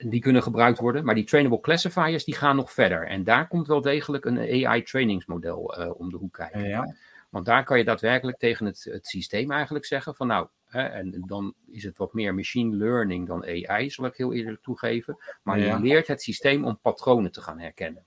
die 0.09 0.21
kunnen 0.21 0.43
gebruikt 0.43 0.79
worden. 0.79 1.05
Maar 1.05 1.15
die 1.15 1.25
trainable 1.25 1.61
classifiers 1.61 2.25
die 2.25 2.35
gaan 2.35 2.57
nog 2.57 2.73
verder. 2.73 3.07
En 3.07 3.25
daar 3.25 3.49
komt 3.49 3.67
wel 3.67 3.81
degelijk 3.81 4.25
een 4.25 4.67
AI 4.67 4.83
trainingsmodel 4.83 5.81
uh, 5.81 5.91
om 6.01 6.11
de 6.11 6.17
hoek 6.17 6.33
kijken. 6.33 6.69
Ja. 6.69 6.95
Want 7.31 7.47
daar 7.47 7.65
kan 7.65 7.79
je 7.79 7.85
daadwerkelijk 7.85 8.39
tegen 8.39 8.67
het, 8.67 8.87
het 8.91 9.07
systeem 9.07 9.51
eigenlijk 9.51 9.85
zeggen 9.85 10.15
van 10.15 10.27
nou, 10.27 10.49
hè, 10.67 10.83
en 10.83 11.23
dan 11.27 11.55
is 11.67 11.83
het 11.83 11.99
wat 11.99 12.13
meer 12.13 12.35
machine 12.35 12.77
learning 12.77 13.27
dan 13.27 13.45
AI, 13.45 13.91
zal 13.91 14.05
ik 14.05 14.17
heel 14.17 14.33
eerlijk 14.33 14.63
toegeven. 14.63 15.17
Maar 15.43 15.59
je 15.59 15.81
leert 15.81 16.07
het 16.07 16.23
systeem 16.23 16.65
om 16.65 16.79
patronen 16.83 17.33
te 17.33 17.41
gaan 17.41 17.59
herkennen. 17.59 18.05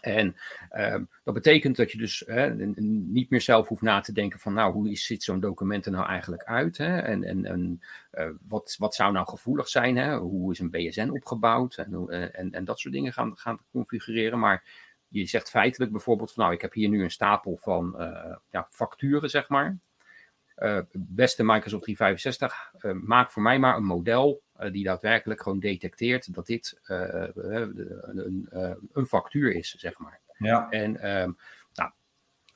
En 0.00 0.36
uh, 0.72 0.96
dat 1.24 1.34
betekent 1.34 1.76
dat 1.76 1.92
je 1.92 1.98
dus 1.98 2.24
niet 3.06 3.30
meer 3.30 3.40
zelf 3.40 3.68
hoeft 3.68 3.82
na 3.82 4.00
te 4.00 4.12
denken 4.12 4.38
van, 4.38 4.52
nou, 4.54 4.72
hoe 4.72 4.96
ziet 4.96 5.22
zo'n 5.22 5.40
document 5.40 5.86
er 5.86 5.92
nou 5.92 6.06
eigenlijk 6.06 6.44
uit? 6.44 6.76
Hè? 6.76 6.98
En, 6.98 7.24
en, 7.24 7.44
en 7.44 7.82
uh, 8.12 8.28
wat, 8.48 8.76
wat 8.78 8.94
zou 8.94 9.12
nou 9.12 9.26
gevoelig 9.28 9.68
zijn? 9.68 9.96
Hè? 9.96 10.16
Hoe 10.16 10.52
is 10.52 10.58
een 10.58 10.70
BSN 10.70 11.10
opgebouwd? 11.10 11.76
En, 11.76 12.06
uh, 12.08 12.38
en, 12.38 12.52
en 12.52 12.64
dat 12.64 12.78
soort 12.78 12.94
dingen 12.94 13.12
gaan, 13.12 13.36
gaan 13.36 13.60
configureren. 13.70 14.38
Maar 14.38 14.64
je 15.08 15.26
zegt 15.26 15.50
feitelijk 15.50 15.92
bijvoorbeeld 15.92 16.32
van, 16.32 16.42
nou, 16.42 16.54
ik 16.54 16.62
heb 16.62 16.72
hier 16.72 16.88
nu 16.88 17.02
een 17.02 17.10
stapel 17.10 17.56
van 17.56 17.94
uh, 17.98 18.36
ja, 18.50 18.68
facturen, 18.70 19.30
zeg 19.30 19.48
maar. 19.48 19.78
beste 20.92 21.44
Microsoft 21.44 21.82
365, 21.82 22.72
maak 23.02 23.30
voor 23.30 23.42
mij 23.42 23.58
maar 23.58 23.76
een 23.76 23.84
model 23.84 24.42
die 24.72 24.84
daadwerkelijk 24.84 25.42
gewoon 25.42 25.60
detecteert 25.60 26.34
dat 26.34 26.46
dit 26.46 26.80
uh, 26.86 27.26
een, 27.34 28.48
een, 28.92 29.06
factuur 29.06 29.54
is, 29.54 29.74
zeg 29.74 29.98
maar. 29.98 30.20
Ja. 30.38 30.70
En 30.70 31.20
um, 31.20 31.36
nou, 31.74 31.90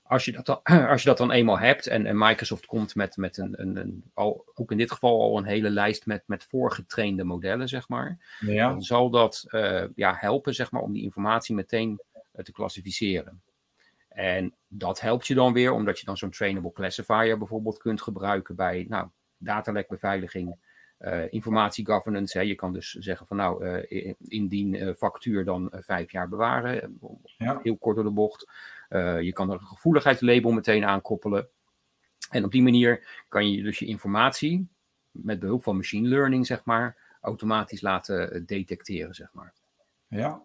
als, 0.03 0.25
je 0.25 0.33
dat 0.33 0.47
dan, 0.47 0.63
als 0.91 1.03
je 1.03 1.09
dat 1.09 1.19
dan 1.19 1.31
eenmaal 1.31 1.59
hebt 1.59 1.87
en, 1.87 2.07
en 2.07 2.19
Microsoft 2.19 2.67
komt 2.67 2.95
met, 2.95 3.17
met 3.17 3.37
een, 3.37 3.61
een, 3.61 3.77
een, 3.77 4.05
al, 4.15 4.45
ook 4.55 4.71
in 4.71 4.77
dit 4.77 4.93
geval 4.93 5.21
al 5.21 5.39
een 5.39 5.45
hele 5.45 5.71
lijst 5.71 6.07
met, 6.07 6.23
met 6.27 6.45
voorgetrainde 6.45 7.25
modellen, 7.25 7.69
zeg 7.69 7.89
maar, 7.89 8.37
ja. 8.41 8.69
dan 8.69 8.83
zal 8.83 9.11
dat 9.11 9.45
uh, 9.49 9.85
ja, 9.95 10.17
helpen, 10.19 10.55
zeg 10.55 10.71
maar, 10.71 10.83
om 10.83 10.93
die 10.93 11.03
informatie 11.03 11.55
meteen 11.55 12.01
te 12.43 12.53
klassificeren. 12.53 13.43
En 14.09 14.55
dat 14.69 15.01
helpt 15.01 15.27
je 15.27 15.35
dan 15.35 15.53
weer, 15.53 15.73
omdat 15.73 15.99
je 15.99 16.05
dan 16.05 16.17
zo'n 16.17 16.31
trainable 16.31 16.73
classifier 16.73 17.39
bijvoorbeeld 17.39 17.79
kunt 17.79 18.03
gebruiken 18.03 18.57
bij 18.57 18.87
nou, 18.89 19.09
datalekbeveiliging, 19.37 20.57
uh, 21.03 21.33
informatiegovernance. 21.33 22.39
Hè. 22.39 22.45
Je 22.45 22.55
kan 22.55 22.73
dus 22.73 22.91
zeggen 22.91 23.27
van 23.27 23.37
nou, 23.37 23.65
uh, 23.65 24.15
indien 24.29 24.75
uh, 24.75 24.95
factuur 24.95 25.45
dan 25.45 25.73
vijf 25.75 26.13
jaar 26.13 26.29
bewaren. 26.29 26.99
Ja. 27.39 27.61
Heel 27.63 27.77
kort 27.77 27.95
door 27.97 28.05
de 28.05 28.11
bocht. 28.11 28.51
je 29.21 29.31
kan 29.33 29.51
er 29.51 29.61
een 29.61 29.67
gevoeligheidslabel 29.67 30.53
meteen 30.53 30.85
aankoppelen. 30.85 31.49
En 32.31 32.45
op 32.45 32.53
die 32.53 32.63
manier 32.63 33.25
kan 33.29 33.51
je 33.51 33.63
dus 33.63 33.79
je 33.79 33.87
informatie 33.87 34.69
met 35.11 35.41
behulp 35.41 35.63
van 35.63 35.77
machine 35.77 36.09
learning, 36.09 36.47
zeg 36.47 36.65
maar, 36.65 36.97
automatisch 37.21 37.81
laten 37.81 38.47
detecteren, 38.47 39.15
zeg 39.15 39.33
maar. 39.33 39.55
Ja, 40.09 40.43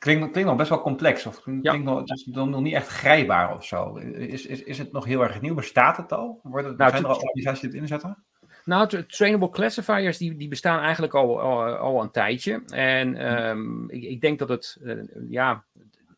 Klinkt, 0.00 0.30
klinkt 0.30 0.48
nog 0.48 0.58
best 0.58 0.68
wel 0.70 0.80
complex, 0.80 1.26
of 1.26 1.40
klinkt, 1.42 1.64
ja. 1.64 1.76
nog, 1.76 1.98
het 1.98 2.10
is 2.10 2.26
nog 2.26 2.60
niet 2.60 2.74
echt 2.74 2.88
grijpbaar 2.88 3.54
of 3.54 3.64
zo. 3.64 3.96
Is, 3.96 4.46
is, 4.46 4.62
is 4.62 4.78
het 4.78 4.92
nog 4.92 5.04
heel 5.04 5.22
erg 5.22 5.40
nieuw? 5.40 5.54
Bestaat 5.54 5.96
het 5.96 6.12
al? 6.12 6.40
Worden, 6.42 6.76
nou, 6.76 6.90
zijn 6.90 7.02
er 7.02 7.08
al 7.08 7.14
organisaties 7.14 7.60
die 7.60 7.70
het 7.70 7.80
inzetten? 7.80 8.24
Nou, 8.64 9.04
trainable 9.06 9.50
classifiers 9.50 10.18
die, 10.18 10.36
die 10.36 10.48
bestaan 10.48 10.80
eigenlijk 10.80 11.14
al, 11.14 11.40
al, 11.78 12.02
een 12.02 12.10
tijdje. 12.10 12.62
En 12.66 13.34
um, 13.48 13.90
ik, 13.90 14.02
ik, 14.02 14.20
denk 14.20 14.38
dat 14.38 14.48
het 14.48 14.78
uh, 14.82 15.02
ja, 15.28 15.64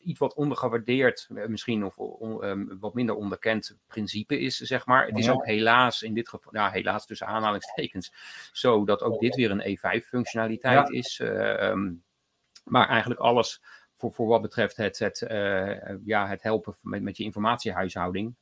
iets 0.04 0.18
wat 0.18 0.34
ondergewaardeerd, 0.34 1.28
eh, 1.34 1.46
misschien 1.46 1.84
of 1.84 1.99
um, 2.42 2.76
wat 2.80 2.94
minder 2.94 3.14
onderkend 3.14 3.76
principe 3.87 4.40
is, 4.40 4.56
zeg 4.56 4.87
maar. 4.87 5.06
Het 5.06 5.18
is 5.18 5.30
ook 5.30 5.46
helaas 5.46 6.02
in 6.02 6.14
dit 6.14 6.28
geval, 6.28 6.54
ja, 6.54 6.70
helaas 6.70 7.06
tussen 7.06 7.26
aanhalingstekens, 7.26 8.12
zo 8.52 8.84
dat 8.84 9.02
ook 9.02 9.20
dit 9.20 9.34
weer 9.34 9.50
een 9.50 9.78
E5-functionaliteit 9.78 10.88
ja. 10.88 10.99
is. 10.99 11.20
Uh, 11.22 11.68
um, 11.68 12.02
maar 12.64 12.88
eigenlijk 12.88 13.20
alles 13.20 13.62
voor, 13.94 14.12
voor 14.12 14.26
wat 14.26 14.42
betreft 14.42 14.76
het, 14.76 14.99
het, 14.99 15.20
uh, 15.30 15.96
ja, 16.04 16.28
het 16.28 16.42
helpen 16.42 16.75
met, 16.80 17.02
met 17.02 17.16
je 17.16 17.25
informatiehuishouding 17.25 18.34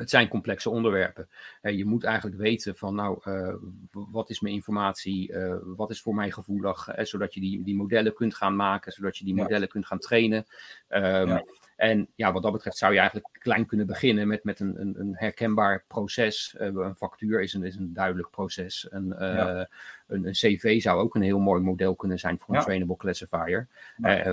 het 0.00 0.10
zijn 0.10 0.28
complexe 0.28 0.70
onderwerpen. 0.70 1.28
Uh, 1.62 1.76
je 1.76 1.84
moet 1.84 2.04
eigenlijk 2.04 2.36
weten 2.36 2.76
van, 2.76 2.94
nou, 2.94 3.20
uh, 3.24 3.54
wat 3.90 4.30
is 4.30 4.40
mijn 4.40 4.54
informatie, 4.54 5.32
uh, 5.32 5.54
wat 5.62 5.90
is 5.90 6.00
voor 6.00 6.14
mij 6.14 6.30
gevoelig, 6.30 6.88
zodat 6.96 7.34
je 7.34 7.40
die, 7.40 7.62
die 7.62 7.76
modellen 7.76 8.14
kunt 8.14 8.34
gaan 8.34 8.56
maken, 8.56 8.92
zodat 8.92 9.16
je 9.16 9.24
die 9.24 9.34
modellen 9.34 9.68
kunt 9.68 9.86
gaan 9.86 9.98
trainen. 9.98 10.46
Um, 10.88 11.28
ja. 11.28 11.44
En 11.76 12.08
ja, 12.14 12.32
wat 12.32 12.42
dat 12.42 12.52
betreft 12.52 12.76
zou 12.76 12.92
je 12.92 12.98
eigenlijk 12.98 13.28
klein 13.32 13.66
kunnen 13.66 13.86
beginnen 13.86 14.28
met, 14.28 14.44
met 14.44 14.60
een, 14.60 14.80
een, 14.80 15.00
een 15.00 15.16
herkenbaar 15.16 15.84
proces. 15.86 16.54
een 16.58 16.96
factuur 16.96 17.42
is 17.42 17.54
een, 17.54 17.64
is 17.64 17.76
een 17.76 17.92
duidelijk 17.92 18.30
proces. 18.30 18.86
Een, 18.90 19.14
ja. 19.18 19.68
een, 20.06 20.26
een, 20.26 20.32
CV 20.32 20.80
zou 20.82 21.00
ook 21.00 21.14
een 21.14 21.22
heel 21.22 21.38
mooi 21.38 21.62
model 21.62 21.96
kunnen 21.96 22.18
zijn 22.18 22.38
voor 22.38 22.54
een 22.54 22.60
trainable 22.60 22.96
classifier. 22.96 23.68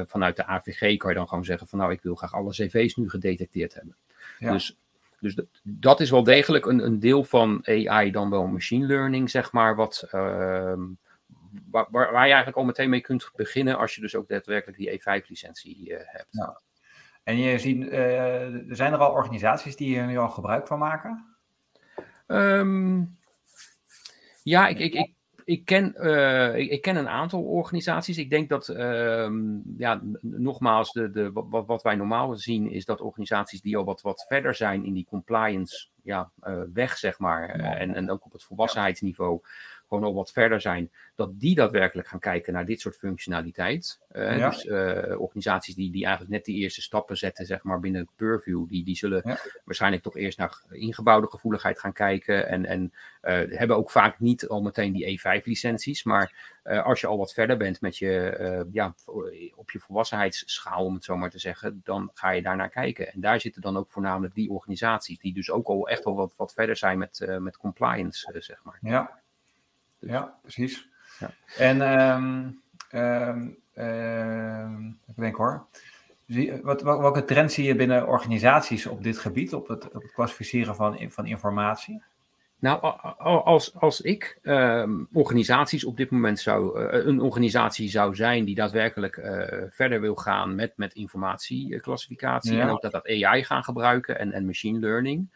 vanuit 0.06 0.36
de 0.36 0.46
AVG 0.46 0.98
kan 0.98 1.10
je 1.10 1.18
dan 1.18 1.28
gewoon 1.28 1.46
zeggen 1.46 1.68
van, 1.68 1.80
nou, 1.80 1.92
ik 1.92 2.02
wil 2.02 2.16
graag 2.16 2.34
alle 2.34 2.52
CV's 2.52 2.96
nu 2.96 3.10
gedetecteerd 3.10 3.74
hebben. 3.74 3.96
Dus 4.40 4.78
dus 5.20 5.36
dat, 5.36 5.46
dat, 5.64 6.00
is 6.00 6.10
wel 6.10 6.24
degelijk 6.24 6.66
een, 6.66 6.86
een, 6.86 7.00
deel 7.00 7.24
van 7.24 7.62
AI, 7.64 8.12
dan 8.12 8.30
wel 8.30 8.48
machine 8.48 8.86
learning, 8.86 9.30
zeg 9.30 9.52
maar, 9.52 9.76
wat, 9.76 10.04
uh, 10.06 10.74
waar, 11.72 11.88
waar, 11.92 12.12
je 12.12 12.18
eigenlijk 12.18 12.58
al 12.58 12.64
meteen 12.64 12.90
mee 12.90 13.02
kunt 13.02 13.32
beginnen 13.36 13.78
als 13.78 13.96
je 13.96 14.02
dus 14.02 14.16
ook 14.16 14.28
daadwerkelijk 14.28 14.78
die 14.78 15.02
E5-licentie 15.02 15.90
uh, 15.90 15.98
hebt. 16.02 16.28
Ja. 16.30 16.62
En 17.24 17.38
je 17.38 17.60
ziet, 17.60 17.84
uh, 17.84 17.92
zijn 18.70 18.94
er 18.94 18.98
al 18.98 19.12
organisaties 19.12 19.76
die 19.76 19.88
hier 19.88 20.06
nu 20.06 20.18
al 20.18 20.30
gebruik 20.30 20.68
van 20.68 20.80
maken? 20.80 21.36
Um, 22.28 23.18
ja, 24.44 24.68
ik, 24.68 24.80
ik, 24.80 24.94
ik 24.94 25.14
ik, 25.48 25.66
ken, 25.66 25.94
uh, 25.98 26.56
ik, 26.56 26.70
ik, 26.70 26.82
ken 26.82 26.96
een 26.96 27.10
aantal 27.10 27.42
organisaties. 27.42 28.18
Ik 28.18 28.30
denk 28.30 28.50
dat, 28.50 28.68
uh, 28.68 29.30
ja, 29.78 30.02
nogmaals, 30.22 30.92
de, 30.92 31.12
de, 31.12 31.32
wat, 31.32 31.66
wat, 31.66 31.82
wij 31.82 31.96
normaal 31.96 32.36
zien 32.36 32.72
is 32.72 32.86
dat 32.86 33.02
organisaties 33.02 33.62
die 33.62 33.78
al 33.78 33.84
wat, 33.84 34.02
wat 34.02 34.26
verder 34.28 34.56
zijn 34.56 34.86
in 34.86 34.94
die 34.94 35.06
compliance 35.10 35.88
ja, 36.04 36.32
uh, 36.44 36.62
weg, 36.74 36.98
zeg 36.98 37.20
maar, 37.20 37.50
en, 37.50 37.96
en 37.96 38.12
ook 38.12 38.26
op 38.26 38.32
het 38.32 38.44
volwassenheidsniveau, 38.44 39.42
gewoon 39.88 40.04
al 40.04 40.14
wat 40.14 40.32
verder 40.32 40.62
zijn, 40.62 40.92
dat 41.16 41.40
die 41.40 41.56
daadwerkelijk 41.56 42.08
gaan 42.08 42.20
kijken 42.20 42.54
naar 42.54 42.66
dit 42.66 42.82
soort 42.82 42.96
functionaliteit. 42.96 44.00
Uh, 44.12 44.38
ja. 44.38 44.50
Dus 44.50 44.66
uh, 44.66 45.20
organisaties 45.22 45.76
die, 45.76 45.92
die 45.92 46.04
eigenlijk 46.04 46.34
net 46.34 46.46
die 46.46 46.56
eerste 46.56 46.82
stappen 46.82 47.18
zetten, 47.18 47.46
zeg 47.46 47.64
maar, 47.64 47.80
binnen 47.80 48.10
Purview, 48.16 48.70
die, 48.70 48.84
die 48.84 48.96
zullen 48.96 49.22
ja. 49.26 49.38
waarschijnlijk 49.66 50.04
toch 50.04 50.18
eerst 50.18 50.38
naar 50.38 50.62
ingebouwde 50.70 51.28
gevoeligheid 51.28 51.80
gaan 51.80 51.94
kijken. 51.94 52.48
En, 52.48 52.66
en 52.66 52.94
uh, 53.24 53.58
hebben 53.58 53.78
ook 53.78 53.92
vaak 53.92 54.20
niet 54.20 54.48
al 54.48 54.62
meteen 54.62 54.94
die 54.94 55.20
E5-licenties. 55.20 56.04
Maar 56.04 56.56
als 56.84 57.02
je 57.02 57.08
al 57.08 57.18
wat 57.18 57.34
verder 57.34 57.58
bent 57.58 57.82
met 57.82 57.98
je, 57.98 58.66
ja, 58.72 58.96
op 59.56 59.72
je 59.72 59.80
volwassenheidsschaal, 59.80 60.86
om 60.86 60.94
het 60.94 61.04
zo 61.04 61.18
maar 61.18 61.30
te 61.30 61.40
zeggen, 61.40 61.82
dan 61.84 62.12
ga 62.14 62.30
je 62.30 62.42
daar 62.42 62.56
naar 62.56 62.70
kijken. 62.70 63.14
En 63.14 63.22
daar 63.22 63.40
zitten 63.40 63.62
dan 63.62 63.78
ook 63.78 63.90
voornamelijk 63.90 64.36
die 64.36 64.50
organisaties, 64.50 65.20
die 65.20 65.34
dus 65.34 65.52
ook 65.52 65.68
al 65.68 65.90
echt 65.90 66.04
wel 66.04 66.16
wat, 66.16 66.34
wat 66.36 66.54
verder 66.54 66.78
zijn 66.78 66.98
met, 66.98 67.38
met 67.40 67.58
compliance, 67.58 68.34
zeg 68.40 68.64
maar. 68.64 68.78
Ja. 68.82 69.22
Ja, 70.00 70.38
precies. 70.42 70.90
Ja. 71.20 71.32
En 71.58 71.82
um, 71.82 72.62
um, 72.92 73.58
um, 73.76 75.00
ik 75.08 75.16
denk 75.16 75.36
hoor. 75.36 75.66
Zie, 76.28 76.62
wat, 76.64 76.82
welke 76.82 77.26
trends 77.26 77.54
zie 77.54 77.66
je 77.66 77.76
binnen 77.76 78.08
organisaties 78.08 78.86
op 78.86 79.04
dit 79.04 79.18
gebied, 79.18 79.54
op 79.54 79.68
het, 79.68 79.86
op 79.86 80.02
het 80.02 80.12
klassificeren 80.12 80.76
van, 80.76 81.10
van 81.10 81.26
informatie? 81.26 82.02
Nou, 82.60 82.82
als, 83.44 83.76
als 83.76 84.02
ik 84.02 84.40
um, 84.44 85.08
organisaties 85.14 85.84
op 85.84 85.98
dit 85.98 86.10
moment 86.10 86.40
zou, 86.40 86.82
uh, 86.82 87.06
een 87.06 87.22
organisatie 87.22 87.90
zou 87.90 88.16
zijn 88.16 88.46
die 88.46 88.56
daadwerkelijk 88.56 89.18
uh, 89.18 89.64
verder 89.70 90.02
wil 90.02 90.16
gaan 90.16 90.56
met, 90.56 90.74
met 90.76 90.94
informatieclassificatie 90.94 92.56
ja. 92.56 92.62
en 92.62 92.70
ook 92.70 92.82
dat 92.82 92.92
dat 92.92 93.08
AI 93.08 93.44
gaan 93.44 93.64
gebruiken 93.64 94.20
en, 94.20 94.32
en 94.32 94.46
machine 94.46 94.80
learning, 94.80 95.30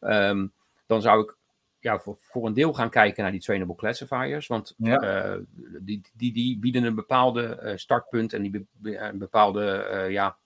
um, 0.00 0.52
dan 0.86 1.02
zou 1.02 1.22
ik 1.22 1.36
ja, 1.80 1.98
voor, 1.98 2.16
voor 2.20 2.46
een 2.46 2.54
deel 2.54 2.72
gaan 2.72 2.90
kijken 2.90 3.22
naar 3.22 3.32
die 3.32 3.40
trainable 3.40 3.74
classifiers. 3.74 4.46
Want 4.46 4.74
ja. 4.76 5.34
uh, 5.34 5.42
die, 5.80 6.00
die, 6.14 6.32
die 6.32 6.58
bieden 6.58 6.84
een 6.84 6.94
bepaalde 6.94 7.60
uh, 7.62 7.72
startpunt 7.76 8.32
en 8.32 8.42
die 8.42 8.66
be, 8.72 8.98
een 8.98 9.18
bepaalde 9.18 9.88
uh, 9.92 10.10
ja, 10.10 10.36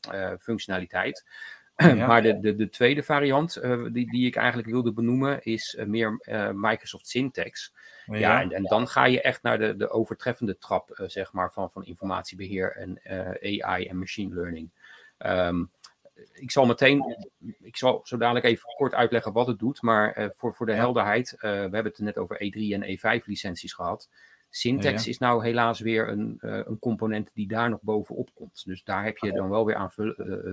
functionaliteit. 0.40 1.24
Ja. 1.76 2.06
maar 2.06 2.22
de, 2.22 2.40
de, 2.40 2.56
de 2.56 2.68
tweede 2.68 3.02
variant 3.02 3.60
die, 3.92 4.10
die 4.10 4.26
ik 4.26 4.36
eigenlijk 4.36 4.68
wilde 4.68 4.92
benoemen 4.92 5.42
is 5.42 5.78
meer 5.86 6.20
Microsoft 6.54 7.08
Syntax. 7.08 7.72
Ja, 8.06 8.16
ja 8.16 8.40
en, 8.42 8.52
en, 8.52 8.62
dan 8.62 8.88
ga 8.88 9.04
je 9.04 9.20
echt 9.20 9.42
naar 9.42 9.58
de, 9.58 9.76
de 9.76 9.90
overtreffende 9.90 10.58
trap 10.58 11.02
zeg 11.06 11.32
maar, 11.32 11.52
van, 11.52 11.70
van 11.70 11.84
informatiebeheer 11.84 12.76
en 12.76 13.00
AI 13.62 13.86
en 13.86 13.98
machine 13.98 14.34
learning. 14.34 14.70
Um, 15.18 15.70
ik 16.32 16.50
zal 16.50 16.66
meteen, 16.66 17.28
ik 17.72 17.78
zal 17.78 18.00
zo 18.04 18.16
dadelijk 18.16 18.44
even 18.44 18.74
kort 18.76 18.94
uitleggen 18.94 19.32
wat 19.32 19.46
het 19.46 19.58
doet, 19.58 19.82
maar 19.82 20.18
uh, 20.18 20.26
voor, 20.34 20.54
voor 20.54 20.66
de 20.66 20.72
helderheid, 20.72 21.32
uh, 21.36 21.40
we 21.40 21.48
hebben 21.48 21.84
het 21.84 21.98
net 21.98 22.18
over 22.18 22.36
E3 22.36 22.58
en 22.58 22.98
E5 22.98 23.24
licenties 23.24 23.72
gehad. 23.72 24.08
Syntax 24.50 25.06
is 25.06 25.18
nou 25.18 25.44
helaas 25.44 25.80
weer 25.80 26.08
een, 26.08 26.36
een 26.40 26.78
component 26.78 27.30
die 27.34 27.48
daar 27.48 27.70
nog 27.70 27.82
bovenop 27.82 28.30
komt. 28.34 28.62
Dus 28.66 28.84
daar 28.84 29.04
heb 29.04 29.18
je 29.18 29.32
dan 29.32 29.48
wel 29.48 29.66
weer 29.66 29.74
aan 29.74 29.90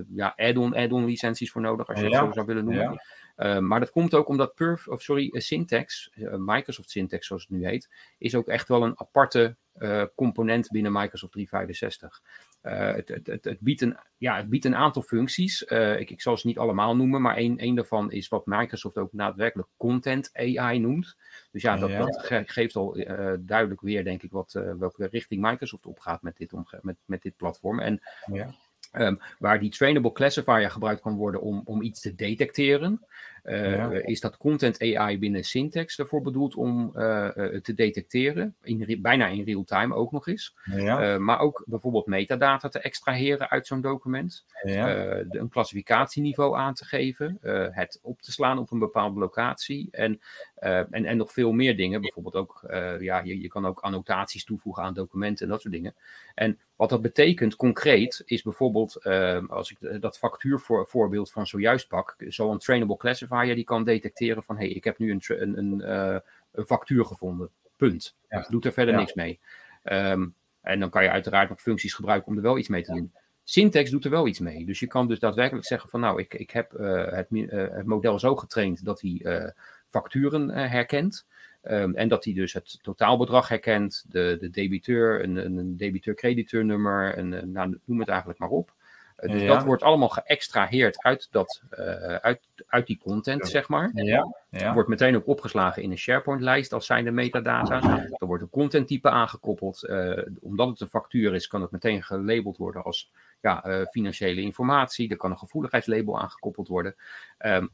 ja, 0.10 0.34
add-on 0.36 0.76
add-on 0.76 1.06
licenties 1.06 1.52
voor 1.52 1.62
nodig, 1.62 1.88
als 1.88 2.00
je 2.00 2.06
het 2.06 2.16
zo 2.16 2.32
zou 2.32 2.46
willen 2.46 2.66
noemen. 2.66 3.02
Uh, 3.38 3.58
maar 3.58 3.80
dat 3.80 3.92
komt 3.92 4.14
ook 4.14 4.28
omdat 4.28 4.56
Perf, 4.56 4.88
of 4.88 5.02
sorry, 5.02 5.30
Syntax, 5.34 6.12
Microsoft 6.38 6.90
Syntax 6.90 7.28
zoals 7.28 7.42
het 7.42 7.52
nu 7.52 7.66
heet, 7.66 7.90
is 8.18 8.36
ook 8.36 8.48
echt 8.48 8.68
wel 8.68 8.84
een 8.84 9.00
aparte 9.00 9.56
uh, 9.78 10.04
component 10.16 10.70
binnen 10.70 10.92
Microsoft 10.92 11.32
365. 11.32 12.22
Uh, 12.64 12.94
het, 12.94 13.08
het, 13.08 13.28
het, 13.28 13.44
het, 13.44 13.60
biedt 13.60 13.82
een, 13.82 13.98
ja, 14.18 14.38
het 14.38 14.50
biedt 14.50 14.66
een 14.66 14.76
aantal 14.76 15.02
functies. 15.02 15.66
Uh, 15.68 16.00
ik, 16.00 16.10
ik 16.10 16.22
zal 16.22 16.38
ze 16.38 16.48
niet 16.48 16.58
allemaal 16.58 16.96
noemen, 16.96 17.22
maar 17.22 17.36
één, 17.36 17.58
één 17.58 17.76
daarvan 17.76 18.12
is 18.12 18.28
wat 18.28 18.46
Microsoft 18.46 18.98
ook 18.98 19.10
daadwerkelijk 19.12 19.68
Content 19.78 20.30
AI 20.34 20.80
noemt. 20.80 21.16
Dus 21.52 21.62
ja, 21.62 21.78
dat, 21.78 21.90
ja. 21.90 22.06
dat 22.06 22.26
geeft 22.46 22.76
al 22.76 22.98
uh, 22.98 23.34
duidelijk 23.40 23.82
weer, 23.82 24.04
denk 24.04 24.24
ik, 24.24 24.32
wat, 24.32 24.52
welke 24.80 25.08
richting 25.08 25.42
Microsoft 25.42 25.86
opgaat 25.86 26.22
met 26.22 26.38
dit, 26.38 26.54
met, 26.82 26.96
met 27.06 27.22
dit 27.22 27.36
platform. 27.36 27.80
En 27.80 28.02
ja. 28.32 28.56
Um, 28.94 29.20
waar 29.40 29.60
die 29.60 29.70
trainable 29.70 30.12
classifier 30.12 30.72
gebruikt 30.72 31.02
kan 31.02 31.16
worden 31.16 31.42
om, 31.42 31.62
om 31.66 31.82
iets 31.82 32.02
te 32.02 32.16
detecteren. 32.16 33.06
Uh, 33.50 33.76
ja. 33.76 33.92
Is 33.92 34.20
dat 34.20 34.38
content 34.38 34.82
AI 34.82 35.20
binnen 35.20 35.44
Syntax 35.44 36.00
ervoor 36.00 36.22
bedoeld 36.22 36.56
om 36.56 36.92
uh, 36.96 37.28
te 37.62 37.74
detecteren? 37.74 38.56
In, 38.62 39.00
bijna 39.02 39.28
in 39.28 39.44
real 39.44 39.64
time 39.64 39.96
ook 39.96 40.12
nog 40.12 40.28
eens. 40.28 40.56
Ja. 40.64 41.14
Uh, 41.14 41.20
maar 41.20 41.40
ook 41.40 41.64
bijvoorbeeld 41.66 42.06
metadata 42.06 42.70
te 42.70 42.80
extraheren 42.80 43.50
uit 43.50 43.68
zo'n 43.68 43.82
document. 43.82 44.46
Ja. 44.64 44.86
De, 45.24 45.40
een 45.40 45.50
klassificatieniveau 45.50 46.58
aan 46.58 46.74
te 46.74 46.86
geven. 46.86 47.38
het 47.72 48.00
op 48.02 48.22
te 48.22 48.32
slaan 48.32 48.60
op 48.60 48.72
een 48.72 48.80
bepaalde 48.80 49.20
locatie. 49.20 49.88
En, 49.92 50.20
en, 50.56 51.06
en 51.06 51.18
nog 51.18 51.32
veel 51.32 51.52
meer 51.52 51.78
dingen. 51.78 52.02
Bijvoorbeeld 52.02 52.36
ook, 52.36 52.64
ja, 53.00 53.20
je, 53.20 53.42
je 53.42 53.48
kan 53.48 53.66
ook 53.66 53.80
annotaties 53.80 54.44
toevoegen 54.44 54.84
aan 54.84 54.94
documenten 54.94 55.46
en 55.46 55.52
dat 55.52 55.62
soort 55.62 55.74
dingen. 55.74 55.96
En 56.36 56.60
wat 56.76 56.90
dat 56.90 57.02
betekent 57.02 57.56
concreet 57.56 58.22
is 58.26 58.42
bijvoorbeeld, 58.42 59.06
als 59.48 59.72
ik 59.72 60.02
dat 60.02 60.18
factuurvoorbeeld 60.18 61.32
van 61.32 61.48
zojuist 61.48 61.88
pak, 61.88 62.16
zo'n 62.28 62.58
trainable 62.58 62.98
classifier 62.98 63.39
die 63.46 63.64
kan 63.64 63.84
detecteren 63.84 64.44
van 64.44 64.58
hé, 64.58 64.66
hey, 64.66 64.74
ik 64.74 64.84
heb 64.84 64.98
nu 64.98 65.12
een, 65.12 65.22
een, 65.28 65.58
een, 65.58 65.82
uh, 65.82 66.20
een 66.52 66.66
factuur 66.66 67.06
gevonden. 67.06 67.50
Punt. 67.76 68.16
Ja. 68.30 68.46
Doet 68.50 68.66
er 68.66 68.74
verder 68.74 68.94
ja. 68.94 69.00
niks 69.00 69.14
mee. 69.14 69.40
Um, 69.84 70.34
en 70.62 70.80
dan 70.80 70.90
kan 70.90 71.04
je 71.04 71.10
uiteraard 71.10 71.50
nog 71.50 71.62
functies 71.62 71.94
gebruiken 71.94 72.28
om 72.28 72.38
er 72.38 72.44
wel 72.44 72.58
iets 72.58 72.68
mee 72.68 72.84
te 72.84 72.94
doen. 72.94 73.14
Syntax 73.44 73.90
doet 73.90 74.06
er 74.06 74.12
wel 74.12 74.28
iets 74.28 74.40
mee. 74.40 74.66
Dus 74.66 74.80
je 74.80 74.88
kan 74.88 75.08
dus 75.08 75.20
daadwerkelijk 75.20 75.66
zeggen 75.66 75.90
van 75.90 76.00
nou, 76.00 76.20
ik, 76.20 76.34
ik 76.34 76.52
heb 76.52 76.74
uh, 76.74 77.12
het, 77.12 77.28
uh, 77.30 77.48
het, 77.52 77.86
model 77.86 78.20
zo 78.20 78.36
getraind 78.36 78.86
dat 78.86 79.02
hij 79.02 79.54
facturen 79.90 80.50
herkent. 80.50 81.26
Um, 81.64 81.96
en 81.96 82.08
dat 82.08 82.24
hij 82.24 82.34
dus 82.34 82.54
het 82.54 82.80
totaalbedrag 82.82 83.48
herkent, 83.48 84.06
de, 84.08 84.38
de 84.40 84.50
debiteur, 84.50 85.24
een, 85.24 85.36
een 85.36 85.78
debiteur-crediteur-nummer, 85.78 87.16
en 87.16 87.52
nou, 87.52 87.78
noem 87.86 88.00
het 88.00 88.10
eigenlijk 88.10 88.40
maar 88.40 88.50
op. 88.50 88.74
Dus 89.22 89.42
ja. 89.42 89.48
dat 89.48 89.64
wordt 89.64 89.84
allemaal 89.84 90.10
geëxtraheerd 90.10 91.04
uit, 91.04 91.28
dat, 91.32 91.62
uh, 91.80 92.16
uit, 92.16 92.40
uit 92.68 92.88
die 92.88 93.00
content, 93.04 93.48
zeg 93.48 93.68
maar. 93.68 93.92
Ja. 93.94 94.36
Ja. 94.50 94.74
Wordt 94.74 94.90
meteen 94.90 95.16
ook 95.16 95.28
opgeslagen 95.28 95.84
in 95.84 95.92
een 95.92 95.98
SharePoint-lijst 95.98 96.74
als 96.74 96.86
zijnde 96.86 97.12
metadata. 97.12 98.08
Er 98.18 98.26
wordt 98.28 98.44
een 98.44 98.50
contenttype 98.50 99.10
aangekoppeld. 99.10 99.84
Uh, 99.84 100.18
omdat 100.42 100.70
het 100.70 100.80
een 100.80 100.88
factuur 100.88 101.34
is, 101.34 101.48
kan 101.48 101.62
het 101.62 101.72
meteen 101.72 102.04
gelabeld 102.04 102.58
worden 102.58 102.84
als 102.84 103.12
ja, 103.42 103.86
financiële 103.92 104.42
informatie. 104.42 105.10
Er 105.10 105.18
kan 105.18 105.32
een 105.32 105.38
gevoeligheidslabel 105.38 106.20
aangekoppeld 106.20 106.68
worden. 106.68 106.96
Um, 107.40 107.70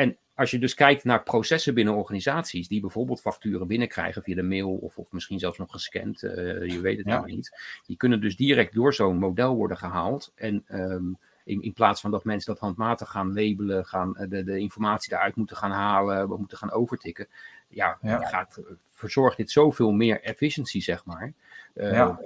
en 0.00 0.16
als 0.34 0.50
je 0.50 0.58
dus 0.58 0.74
kijkt 0.74 1.04
naar 1.04 1.22
processen 1.22 1.74
binnen 1.74 1.94
organisaties 1.94 2.68
die 2.68 2.80
bijvoorbeeld 2.80 3.20
facturen 3.20 3.66
binnenkrijgen 3.66 4.22
via 4.22 4.34
de 4.34 4.42
mail 4.42 4.70
of, 4.70 4.98
of 4.98 5.12
misschien 5.12 5.38
zelfs 5.38 5.58
nog 5.58 5.70
gescand, 5.70 6.22
uh, 6.22 6.32
je 6.66 6.80
weet 6.80 6.96
het 6.96 7.06
ja. 7.06 7.12
helemaal 7.12 7.36
niet. 7.36 7.80
Die 7.86 7.96
kunnen 7.96 8.20
dus 8.20 8.36
direct 8.36 8.74
door 8.74 8.94
zo'n 8.94 9.18
model 9.18 9.54
worden 9.54 9.76
gehaald. 9.76 10.32
En 10.34 10.64
um, 10.68 11.18
in, 11.44 11.62
in, 11.62 11.72
plaats 11.72 12.00
van 12.00 12.10
dat 12.10 12.24
mensen 12.24 12.52
dat 12.52 12.62
handmatig 12.62 13.10
gaan 13.10 13.32
labelen, 13.34 13.86
gaan, 13.86 14.12
de, 14.28 14.44
de 14.44 14.58
informatie 14.58 15.12
eruit 15.12 15.36
moeten 15.36 15.56
gaan 15.56 15.70
halen, 15.70 16.28
we 16.28 16.36
moeten 16.36 16.58
gaan 16.58 16.72
overtikken. 16.72 17.28
Ja, 17.68 17.98
ja. 18.02 18.20
Gaat, 18.20 18.60
verzorgt 18.92 19.36
dit 19.36 19.50
zoveel 19.50 19.90
meer 19.90 20.22
efficiëntie, 20.22 20.82
zeg 20.82 21.04
maar. 21.04 21.32
Uh, 21.74 21.92
ja 21.92 22.20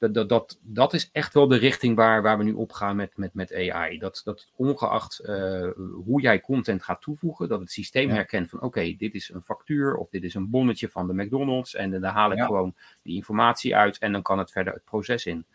dat, 0.00 0.14
dat, 0.14 0.28
dat, 0.28 0.58
dat 0.62 0.92
is 0.94 1.10
echt 1.12 1.34
wel 1.34 1.48
de 1.48 1.56
richting 1.56 1.96
waar, 1.96 2.22
waar 2.22 2.38
we 2.38 2.44
nu 2.44 2.52
op 2.52 2.72
gaan 2.72 2.96
met, 2.96 3.16
met, 3.16 3.34
met 3.34 3.54
AI. 3.54 3.98
Dat, 3.98 4.20
dat 4.24 4.48
ongeacht 4.56 5.20
uh, 5.24 5.68
hoe 6.04 6.20
jij 6.20 6.40
content 6.40 6.82
gaat 6.82 7.00
toevoegen, 7.00 7.48
dat 7.48 7.60
het 7.60 7.70
systeem 7.70 8.08
ja. 8.08 8.14
herkent 8.14 8.48
van 8.48 8.60
oké, 8.60 8.94
dit 8.98 9.14
is 9.14 9.30
een 9.32 9.42
factuur 9.42 9.96
of 9.96 10.08
dit 10.08 10.24
is 10.24 10.34
een 10.34 10.50
bonnetje 10.50 10.88
van 10.88 11.06
de 11.06 11.14
McDonald's. 11.14 11.74
En 11.74 11.90
dan 11.90 12.02
haal 12.02 12.32
ik 12.32 12.38
ja. 12.38 12.46
gewoon 12.46 12.74
die 13.02 13.14
informatie 13.14 13.76
uit 13.76 13.98
en 13.98 14.12
dan 14.12 14.22
kan 14.22 14.38
het 14.38 14.50
verder 14.50 14.72
het 14.72 14.84
proces 14.84 15.26
in. 15.26 15.46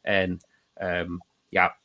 En 0.00 0.40
um, 0.82 1.22
ja, 1.48 1.76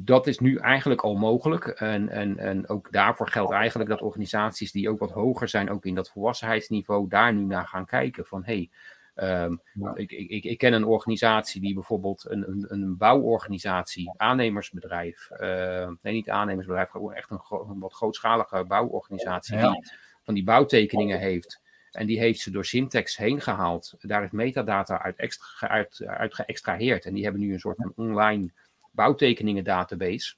dat 0.00 0.26
is 0.26 0.38
nu 0.38 0.56
eigenlijk 0.56 1.00
al 1.00 1.14
mogelijk. 1.14 1.66
En, 1.66 2.08
en, 2.08 2.38
en 2.38 2.68
ook 2.68 2.92
daarvoor 2.92 3.28
geldt 3.28 3.52
eigenlijk 3.52 3.90
dat 3.90 4.02
organisaties 4.02 4.72
die 4.72 4.90
ook 4.90 4.98
wat 4.98 5.10
hoger 5.10 5.48
zijn, 5.48 5.70
ook 5.70 5.84
in 5.84 5.94
dat 5.94 6.10
volwassenheidsniveau, 6.10 7.08
daar 7.08 7.34
nu 7.34 7.42
naar 7.42 7.66
gaan 7.66 7.86
kijken 7.86 8.26
van 8.26 8.44
hé, 8.44 8.54
hey, 8.54 8.70
Um, 9.16 9.60
ja. 9.72 9.94
ik, 9.94 10.12
ik, 10.12 10.44
ik, 10.44 10.58
ken 10.58 10.72
een 10.72 10.84
organisatie 10.84 11.60
die 11.60 11.74
bijvoorbeeld 11.74 12.24
een, 12.28 12.48
een, 12.48 12.66
een 12.68 12.96
bouworganisatie, 12.96 14.12
aannemersbedrijf, 14.16 15.28
uh, 15.32 15.90
nee 16.02 16.12
niet 16.12 16.30
aannemersbedrijf, 16.30 16.90
gewoon 16.90 17.14
echt 17.14 17.30
een, 17.30 17.40
een 17.48 17.78
wat 17.78 17.94
grootschalige 17.94 18.64
bouworganisatie, 18.64 19.56
ja. 19.56 19.70
die 19.70 19.92
van 20.24 20.34
die 20.34 20.44
bouwtekeningen 20.44 21.18
heeft. 21.18 21.62
En 21.90 22.06
die 22.06 22.18
heeft 22.18 22.40
ze 22.40 22.50
door 22.50 22.64
Syntax 22.64 23.16
heen 23.16 23.40
gehaald. 23.40 23.94
Daar 23.98 24.24
is 24.24 24.30
metadata 24.30 25.02
uit, 25.02 25.16
extra, 25.16 25.68
uit, 25.68 26.02
uit 26.06 26.34
geëxtraheerd. 26.34 27.04
En 27.04 27.14
die 27.14 27.22
hebben 27.22 27.40
nu 27.40 27.52
een 27.52 27.60
soort 27.60 27.76
van 27.76 27.92
online 27.96 28.50
bouwtekeningen 28.90 29.64
database. 29.64 30.34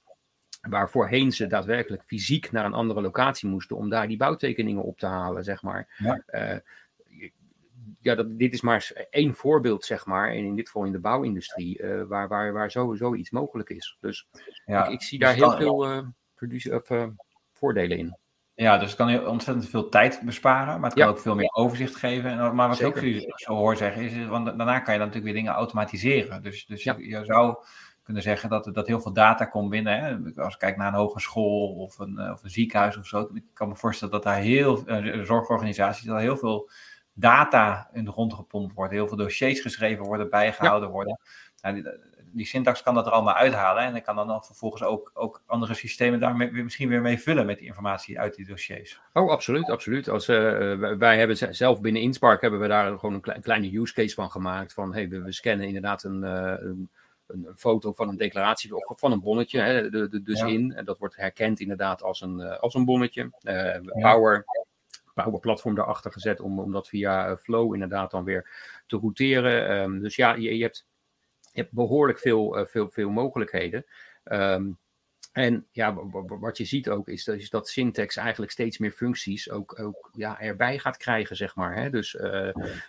Waar 0.61 0.91
voorheen 0.91 1.33
ze 1.33 1.47
daadwerkelijk 1.47 2.03
fysiek 2.03 2.53
naar 2.53 2.65
een 2.65 2.73
andere 2.73 3.01
locatie 3.01 3.49
moesten 3.49 3.77
om 3.77 3.89
daar 3.89 4.09
die 4.09 4.17
bouwtekeningen 4.17 4.83
op 4.83 4.99
te 4.99 5.07
halen, 5.07 5.45
zeg 5.45 5.63
maar. 5.63 5.95
Ja. 5.97 6.23
Uh, 6.27 6.59
ja, 8.01 8.15
dat, 8.15 8.39
dit 8.39 8.53
is 8.53 8.61
maar 8.61 9.07
één 9.11 9.35
voorbeeld, 9.35 9.85
zeg 9.85 10.07
maar, 10.07 10.31
en 10.31 10.45
in 10.45 10.57
dit 10.57 10.67
geval 10.67 10.85
in 10.85 10.93
de 10.93 10.99
bouwindustrie, 10.99 11.83
uh, 11.83 12.03
waar, 12.03 12.29
waar, 12.29 12.53
waar 12.53 12.71
sowieso 12.71 13.15
iets 13.15 13.31
mogelijk 13.31 13.71
is. 13.71 13.97
Dus 14.01 14.29
ja, 14.65 14.87
ik, 14.87 14.93
ik, 14.93 15.03
zie 15.03 15.19
daar 15.19 15.35
dus 15.35 15.43
heel 15.43 15.57
veel 15.57 15.93
uh, 15.93 16.75
of, 16.75 16.91
uh, 16.91 17.07
voordelen 17.53 17.99
in. 17.99 18.17
Ja, 18.55 18.79
dus 18.79 18.89
het 18.89 18.97
kan 18.97 19.09
heel 19.09 19.27
ontzettend 19.27 19.69
veel 19.69 19.89
tijd 19.89 20.21
besparen, 20.25 20.81
maar 20.81 20.91
het 20.91 20.99
kan 20.99 21.09
ja. 21.09 21.13
ook 21.13 21.19
veel 21.21 21.35
meer 21.35 21.51
overzicht 21.53 21.97
geven. 21.97 22.55
Maar 22.55 22.69
wat 22.69 22.77
Zeker. 22.77 23.05
ik 23.05 23.23
ook 23.23 23.41
zo 23.41 23.55
hoor 23.55 23.77
zeggen, 23.77 24.03
is, 24.03 24.27
want 24.27 24.47
daarna 24.47 24.81
kan 24.81 24.93
je 24.93 24.99
dan 24.99 25.09
natuurlijk 25.09 25.25
weer 25.25 25.43
dingen 25.43 25.53
automatiseren. 25.53 26.43
Dus, 26.43 26.67
dus 26.67 26.83
ja. 26.83 26.95
je, 26.99 27.09
je, 27.09 27.25
zou 27.25 27.57
kunnen 28.03 28.23
zeggen 28.23 28.49
dat, 28.49 28.71
dat 28.73 28.87
heel 28.87 29.01
veel 29.01 29.13
data 29.13 29.45
komt 29.45 29.71
binnen. 29.71 30.01
Hè? 30.01 30.43
Als 30.43 30.53
ik 30.53 30.61
kijk 30.61 30.77
naar 30.77 30.89
een 30.89 30.99
hogeschool 30.99 31.75
of 31.75 31.99
een, 31.99 32.31
of 32.33 32.43
een 32.43 32.51
ziekenhuis 32.51 32.97
of 32.97 33.07
zo, 33.07 33.31
ik 33.35 33.45
kan 33.53 33.69
me 33.69 33.77
voorstellen 33.77 34.15
dat 34.15 34.23
daar 34.23 34.37
heel, 34.37 34.85
zorgorganisaties, 35.23 36.05
dat 36.05 36.21
heel 36.21 36.37
veel 36.37 36.71
data 37.19 37.89
in 37.93 38.05
de 38.05 38.11
grond 38.13 38.35
gepompt 38.35 38.75
wordt, 38.75 38.93
heel 38.93 39.09
veel 39.09 39.17
dossiers 39.17 39.61
geschreven 39.61 40.05
worden, 40.05 40.31
bijgehouden 40.31 40.89
ja. 40.89 40.95
worden. 40.95 41.19
Nou, 41.63 41.99
die, 42.33 42.47
syntax 42.47 42.83
kan 42.83 42.95
dat 42.95 43.07
er 43.07 43.13
allemaal 43.13 43.35
uithalen 43.35 43.83
en 43.83 43.93
dan 43.93 44.03
kan 44.03 44.17
dan 44.17 44.45
vervolgens 44.45 44.83
ook, 44.83 45.11
ook 45.15 45.43
andere 45.47 45.75
systemen 45.75 46.21
daar 46.21 46.37
misschien 46.37 46.89
weer 46.89 47.01
mee 47.01 47.19
vullen 47.19 47.47
met 47.47 47.59
die 47.59 47.67
informatie 47.67 48.21
uit 48.21 48.35
die 48.35 48.47
dossiers. 48.47 49.01
Oh, 49.13 49.31
absoluut, 49.31 49.71
absoluut. 49.71 50.09
Als, 50.09 50.29
uh, 50.29 50.37
wij 50.99 51.19
hebben 51.19 51.55
zelf 51.55 51.81
binnen 51.81 52.03
Inspark 52.03 52.41
hebben 52.41 52.61
we 52.61 52.69
daar 52.69 52.99
gewoon 52.99 53.15
een, 53.15 53.21
klein, 53.21 53.41
kleine 53.41 53.79
use 53.79 53.95
case 53.95 54.15
van 54.15 54.31
gemaakt. 54.31 54.73
Van 54.73 54.93
hey, 54.93 55.09
we, 55.09 55.23
we 55.23 55.33
scannen 55.33 55.67
inderdaad 55.67 56.03
een, 56.03 56.23
uh, 56.23 56.55
een, 56.59 56.91
een, 57.27 57.47
foto 57.57 57.93
van 57.93 58.09
een 58.09 58.17
declaratie 58.17 58.77
of 58.77 58.99
van 58.99 59.13
een 59.13 59.21
bonnetje, 59.21 59.61
hè, 59.61 59.91
de, 59.91 60.09
de, 60.09 60.23
dus 60.23 60.41
ja. 60.41 60.47
in. 60.47 60.73
En 60.73 60.85
dat 60.85 60.99
wordt 60.99 61.17
herkend 61.17 61.61
inderdaad 61.61 62.03
als 62.03 62.21
een, 62.21 62.59
als 62.59 62.75
een 62.75 62.85
bonnetje. 62.85 63.31
Power 64.01 64.45
Power 65.23 65.41
Platform 65.41 65.75
daarachter 65.75 66.13
gezet 66.13 66.41
om, 66.41 66.61
om 66.61 66.73
dat 66.73 66.89
via 66.89 67.29
eh, 67.29 67.37
Flow 67.37 67.73
inderdaad 67.73 68.11
dan 68.11 68.25
weer 68.25 68.51
te 68.87 68.97
routeren. 68.97 69.81
Um, 69.83 70.01
dus 70.01 70.17
ja, 70.17 70.35
je, 70.35 70.57
je, 70.57 70.63
hebt, 70.63 70.87
je 71.53 71.61
hebt 71.61 71.73
behoorlijk 71.73 72.19
veel, 72.19 72.59
uh, 72.59 72.67
veel, 72.67 72.91
veel 72.91 73.11
mogelijkheden. 73.11 73.87
Um, 74.25 74.79
en 75.37 75.67
ja, 75.71 75.95
wat 76.41 76.57
je 76.57 76.65
ziet 76.65 76.89
ook 76.89 77.09
is, 77.09 77.27
is, 77.27 77.51
dat 77.51 77.69
syntax 77.69 78.17
eigenlijk 78.17 78.53
steeds 78.53 78.79
meer 78.79 78.91
functies 78.91 79.51
ook, 79.51 79.81
ook 79.81 80.11
ja, 80.15 80.41
erbij 80.41 80.79
gaat 80.79 80.97
krijgen, 80.97 81.37
zeg 81.37 81.55
maar. 81.55 81.77
Hè? 81.77 81.91
Dus 81.91 82.15
uh, 82.15 82.49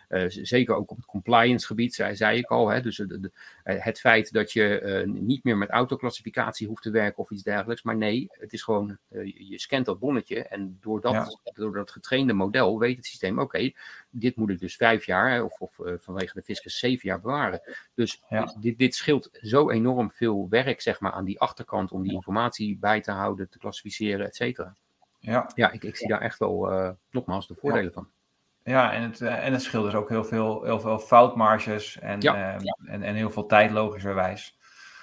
uh, 0.10 0.26
zeker 0.28 0.76
ook 0.76 0.92
op 0.92 0.98
het 0.98 1.06
compliance 1.06 1.66
gebied, 1.66 1.96
zei, 1.96 2.16
zei 2.16 2.38
ik 2.38 2.46
al. 2.46 2.70
Hè? 2.70 2.82
Dus 2.82 2.96
de, 2.96 3.20
de, 3.20 3.32
het 3.64 4.00
feit 4.00 4.32
dat 4.34 4.52
je 4.52 4.82
uh, 4.82 5.14
niet 5.14 5.44
meer 5.44 5.58
met 5.58 5.70
autoclassificatie 5.70 6.68
hoeft 6.68 6.82
te 6.82 6.90
werken 6.90 7.18
of 7.18 7.32
iets 7.32 7.44
dergelijks. 7.44 7.84
Maar 7.84 7.98
nee, 7.98 8.28
het 8.32 8.54
is 8.54 8.64
gewoon, 8.64 8.98
je 9.10 9.60
scant 9.60 9.86
dat 9.86 10.00
bonnetje 10.00 10.44
en 10.44 10.78
door 10.82 11.02
dat, 11.02 11.40
ja. 11.44 11.52
door 11.54 11.74
dat 11.74 11.92
getrainde 11.92 12.34
model 12.34 12.80
weet 12.80 12.96
het 12.96 13.06
systeem, 13.06 13.40
oké, 13.40 13.72
dit 14.10 14.36
moet 14.36 14.50
ik 14.50 14.60
dus 14.60 14.76
vijf 14.76 15.06
jaar 15.06 15.44
of, 15.44 15.60
of 15.60 15.80
vanwege 16.00 16.34
de 16.34 16.44
fiscus 16.44 16.80
zeven 16.80 17.10
jaar 17.10 17.22
bewaren. 17.22 17.62
Dus 17.94 18.22
ja. 18.30 18.56
dit, 18.60 18.78
dit 18.78 18.96
scheelt 18.96 19.30
zo 19.42 19.70
enorm 19.70 20.12
veel 20.12 20.48
werk, 20.50 20.82
zeg 20.82 21.00
maar, 21.00 21.12
aan 21.12 21.26
die 21.26 21.40
achterkant 21.40 21.92
om 21.92 22.04
die 22.04 22.12
informatie 22.12 22.36
informatie 22.38 22.78
bij 22.80 23.02
te 23.02 23.12
houden, 23.12 23.50
te 23.50 23.58
klassificeren, 23.58 24.26
et 24.26 24.36
cetera. 24.36 24.76
Ja, 25.20 25.52
ja 25.56 25.72
ik, 25.72 25.84
ik 25.84 25.96
zie 25.96 26.08
daar 26.08 26.22
echt 26.22 26.40
wel, 26.40 26.72
uh, 26.72 26.90
nogmaals, 27.12 27.48
de 27.48 27.56
voordelen 27.56 27.94
van. 27.94 28.08
Ja, 28.64 28.94
en 28.94 29.02
het, 29.02 29.22
en 29.22 29.54
het 29.54 29.62
scheelt 29.62 29.86
dus 29.86 29.94
ook 29.94 30.10
heel 30.10 30.24
veel, 30.24 30.64
heel 30.64 30.80
veel 30.80 31.00
foutmarges 31.00 32.00
en, 32.00 32.22
ja. 32.22 32.60
en, 32.86 33.04
en 33.04 33.16
heel 33.16 33.32
veel 33.32 33.46
tijd 33.46 33.72
logischerwijs. 33.72 34.56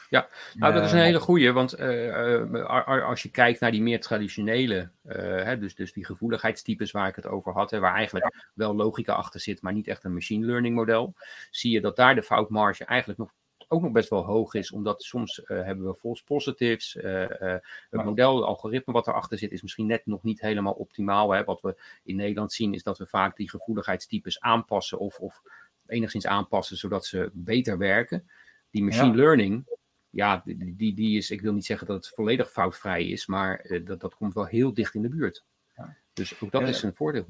Ja, 0.08 0.28
nou 0.54 0.72
dat 0.72 0.84
is 0.84 0.92
een 0.92 0.98
hele 0.98 1.20
goeie, 1.20 1.52
want 1.52 1.80
uh, 1.80 3.08
als 3.08 3.22
je 3.22 3.30
kijkt 3.30 3.60
naar 3.60 3.70
die 3.70 3.82
meer 3.82 4.00
traditionele, 4.00 4.90
uh, 5.04 5.14
hè, 5.42 5.58
dus, 5.58 5.74
dus 5.74 5.92
die 5.92 6.04
gevoeligheidstypes 6.04 6.90
waar 6.90 7.08
ik 7.08 7.16
het 7.16 7.26
over 7.26 7.52
had, 7.52 7.70
hè, 7.70 7.78
waar 7.78 7.94
eigenlijk 7.94 8.34
wel 8.54 8.74
logica 8.74 9.12
achter 9.12 9.40
zit, 9.40 9.62
maar 9.62 9.72
niet 9.72 9.88
echt 9.88 10.04
een 10.04 10.14
machine 10.14 10.46
learning 10.46 10.74
model, 10.74 11.14
zie 11.50 11.72
je 11.72 11.80
dat 11.80 11.96
daar 11.96 12.14
de 12.14 12.22
foutmarge 12.22 12.84
eigenlijk 12.84 13.18
nog 13.18 13.30
ook 13.74 13.82
nog 13.82 13.92
best 13.92 14.08
wel 14.08 14.24
hoog 14.24 14.54
is, 14.54 14.70
omdat 14.72 15.02
soms 15.02 15.40
hebben 15.44 15.86
we 15.86 15.94
false 15.94 16.24
positives. 16.24 16.92
het 16.92 18.04
model, 18.04 18.36
het 18.36 18.44
algoritme 18.44 18.92
wat 18.92 19.06
erachter 19.06 19.38
zit, 19.38 19.52
is 19.52 19.62
misschien 19.62 19.86
net 19.86 20.06
nog 20.06 20.22
niet 20.22 20.40
helemaal 20.40 20.72
optimaal. 20.72 21.30
Hè. 21.30 21.44
Wat 21.44 21.60
we 21.60 21.82
in 22.02 22.16
Nederland 22.16 22.52
zien, 22.52 22.74
is 22.74 22.82
dat 22.82 22.98
we 22.98 23.06
vaak 23.06 23.36
die 23.36 23.50
gevoeligheidstypes 23.50 24.40
aanpassen 24.40 24.98
of, 24.98 25.18
of 25.18 25.42
enigszins 25.86 26.26
aanpassen, 26.26 26.76
zodat 26.76 27.06
ze 27.06 27.30
beter 27.32 27.78
werken. 27.78 28.30
Die 28.70 28.82
machine 28.82 29.14
learning, 29.14 29.66
ja, 30.10 30.42
die, 30.44 30.94
die 30.94 31.16
is, 31.16 31.30
ik 31.30 31.40
wil 31.40 31.52
niet 31.52 31.64
zeggen 31.64 31.86
dat 31.86 31.96
het 31.96 32.14
volledig 32.14 32.50
foutvrij 32.50 33.08
is, 33.08 33.26
maar 33.26 33.58
eh, 33.58 33.86
dat, 33.86 34.00
dat 34.00 34.14
komt 34.14 34.34
wel 34.34 34.46
heel 34.46 34.74
dicht 34.74 34.94
in 34.94 35.02
de 35.02 35.08
buurt. 35.08 35.44
Ja. 35.76 35.96
Dus 36.12 36.40
ook 36.40 36.50
dat 36.50 36.68
is 36.68 36.82
een 36.82 36.94
voordeel. 36.94 37.26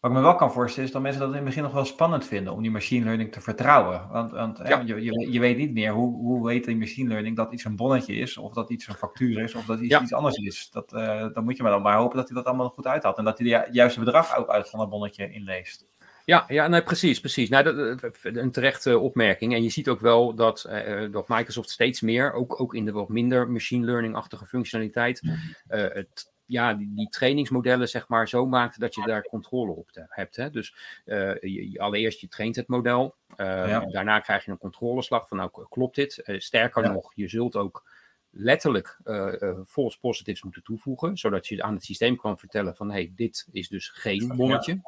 Wat 0.00 0.10
ik 0.10 0.16
me 0.16 0.22
wel 0.22 0.34
kan 0.34 0.52
voorstellen 0.52 0.86
is 0.86 0.94
dat 0.94 1.02
mensen 1.02 1.20
dat 1.20 1.30
in 1.30 1.36
het 1.36 1.44
begin 1.44 1.62
nog 1.62 1.72
wel 1.72 1.84
spannend 1.84 2.26
vinden 2.26 2.52
om 2.52 2.62
die 2.62 2.70
machine 2.70 3.04
learning 3.04 3.32
te 3.32 3.40
vertrouwen. 3.40 4.08
Want, 4.10 4.30
want 4.30 4.58
ja. 4.64 4.82
je, 4.86 5.02
je, 5.02 5.32
je, 5.32 5.40
weet 5.40 5.56
niet 5.56 5.72
meer 5.72 5.92
hoe, 5.92 6.16
hoe 6.16 6.46
weet 6.46 6.64
die 6.64 6.76
machine 6.76 7.08
learning 7.08 7.36
dat 7.36 7.52
iets 7.52 7.64
een 7.64 7.76
bonnetje 7.76 8.14
is, 8.14 8.36
of 8.36 8.52
dat 8.52 8.70
iets 8.70 8.88
een 8.88 8.94
factuur 8.94 9.42
is, 9.42 9.54
of 9.54 9.64
dat 9.64 9.80
iets, 9.80 10.00
iets 10.00 10.12
anders 10.12 10.36
is. 10.36 10.70
Dat, 10.70 10.92
uh, 10.92 11.26
dan 11.32 11.44
moet 11.44 11.56
je 11.56 11.62
maar 11.62 11.72
dan 11.72 11.82
maar 11.82 11.96
hopen 11.96 12.16
dat 12.16 12.28
hij 12.28 12.36
dat 12.36 12.46
allemaal 12.46 12.68
goed 12.68 12.86
uithaalt 12.86 13.18
en 13.18 13.24
dat 13.24 13.38
hij 13.38 13.48
het 13.48 13.74
juiste 13.74 14.00
bedrag 14.00 14.36
ook 14.36 14.48
uit 14.48 14.70
van 14.70 14.78
dat 14.78 14.90
bonnetje 14.90 15.30
inleest. 15.30 15.86
Ja, 16.24 16.44
ja 16.48 16.68
nee, 16.68 16.82
precies, 16.82 17.20
precies. 17.20 17.48
Nou, 17.48 17.64
dat, 17.64 18.02
een 18.22 18.50
terechte 18.50 18.98
opmerking. 18.98 19.54
En 19.54 19.62
je 19.62 19.70
ziet 19.70 19.88
ook 19.88 20.00
wel 20.00 20.34
dat, 20.34 20.66
uh, 20.68 21.12
dat 21.12 21.28
Microsoft 21.28 21.70
steeds 21.70 22.00
meer, 22.00 22.32
ook, 22.32 22.60
ook 22.60 22.74
in 22.74 22.84
de 22.84 22.92
wat 22.92 23.08
minder 23.08 23.50
machine 23.50 23.84
learning-achtige 23.84 24.46
functionaliteit, 24.46 25.20
uh, 25.22 25.36
het, 25.68 26.32
ja, 26.48 26.74
die, 26.74 26.94
die, 26.94 27.08
trainingsmodellen 27.08 27.88
zeg 27.88 28.08
maar 28.08 28.28
zo 28.28 28.46
maakt 28.46 28.80
dat 28.80 28.94
je 28.94 29.02
daar 29.02 29.22
controle 29.22 29.72
op 29.72 29.90
te, 29.90 30.06
hebt. 30.08 30.36
Hè? 30.36 30.50
Dus 30.50 30.74
uh, 31.04 31.34
je, 31.40 31.80
allereerst 31.80 32.20
je 32.20 32.28
traint 32.28 32.56
het 32.56 32.68
model, 32.68 33.14
ja. 33.36 33.80
daarna 33.80 34.20
krijg 34.20 34.44
je 34.44 34.50
een 34.50 34.58
controleslag 34.58 35.28
van 35.28 35.36
nou 35.36 35.50
klopt 35.68 35.94
dit. 35.94 36.22
sterker 36.24 36.82
ja. 36.82 36.92
nog, 36.92 37.12
je 37.14 37.28
zult 37.28 37.56
ook 37.56 37.96
letterlijk 38.30 38.98
uh, 39.04 39.32
false 39.66 39.98
positives 40.00 40.42
moeten 40.42 40.62
toevoegen, 40.62 41.16
zodat 41.16 41.46
je 41.46 41.62
aan 41.62 41.74
het 41.74 41.84
systeem 41.84 42.16
kan 42.16 42.38
vertellen 42.38 42.76
van 42.76 42.90
hey, 42.90 43.12
dit 43.14 43.46
is 43.52 43.68
dus 43.68 43.88
geen 43.88 44.32
bonnetje. 44.36 44.80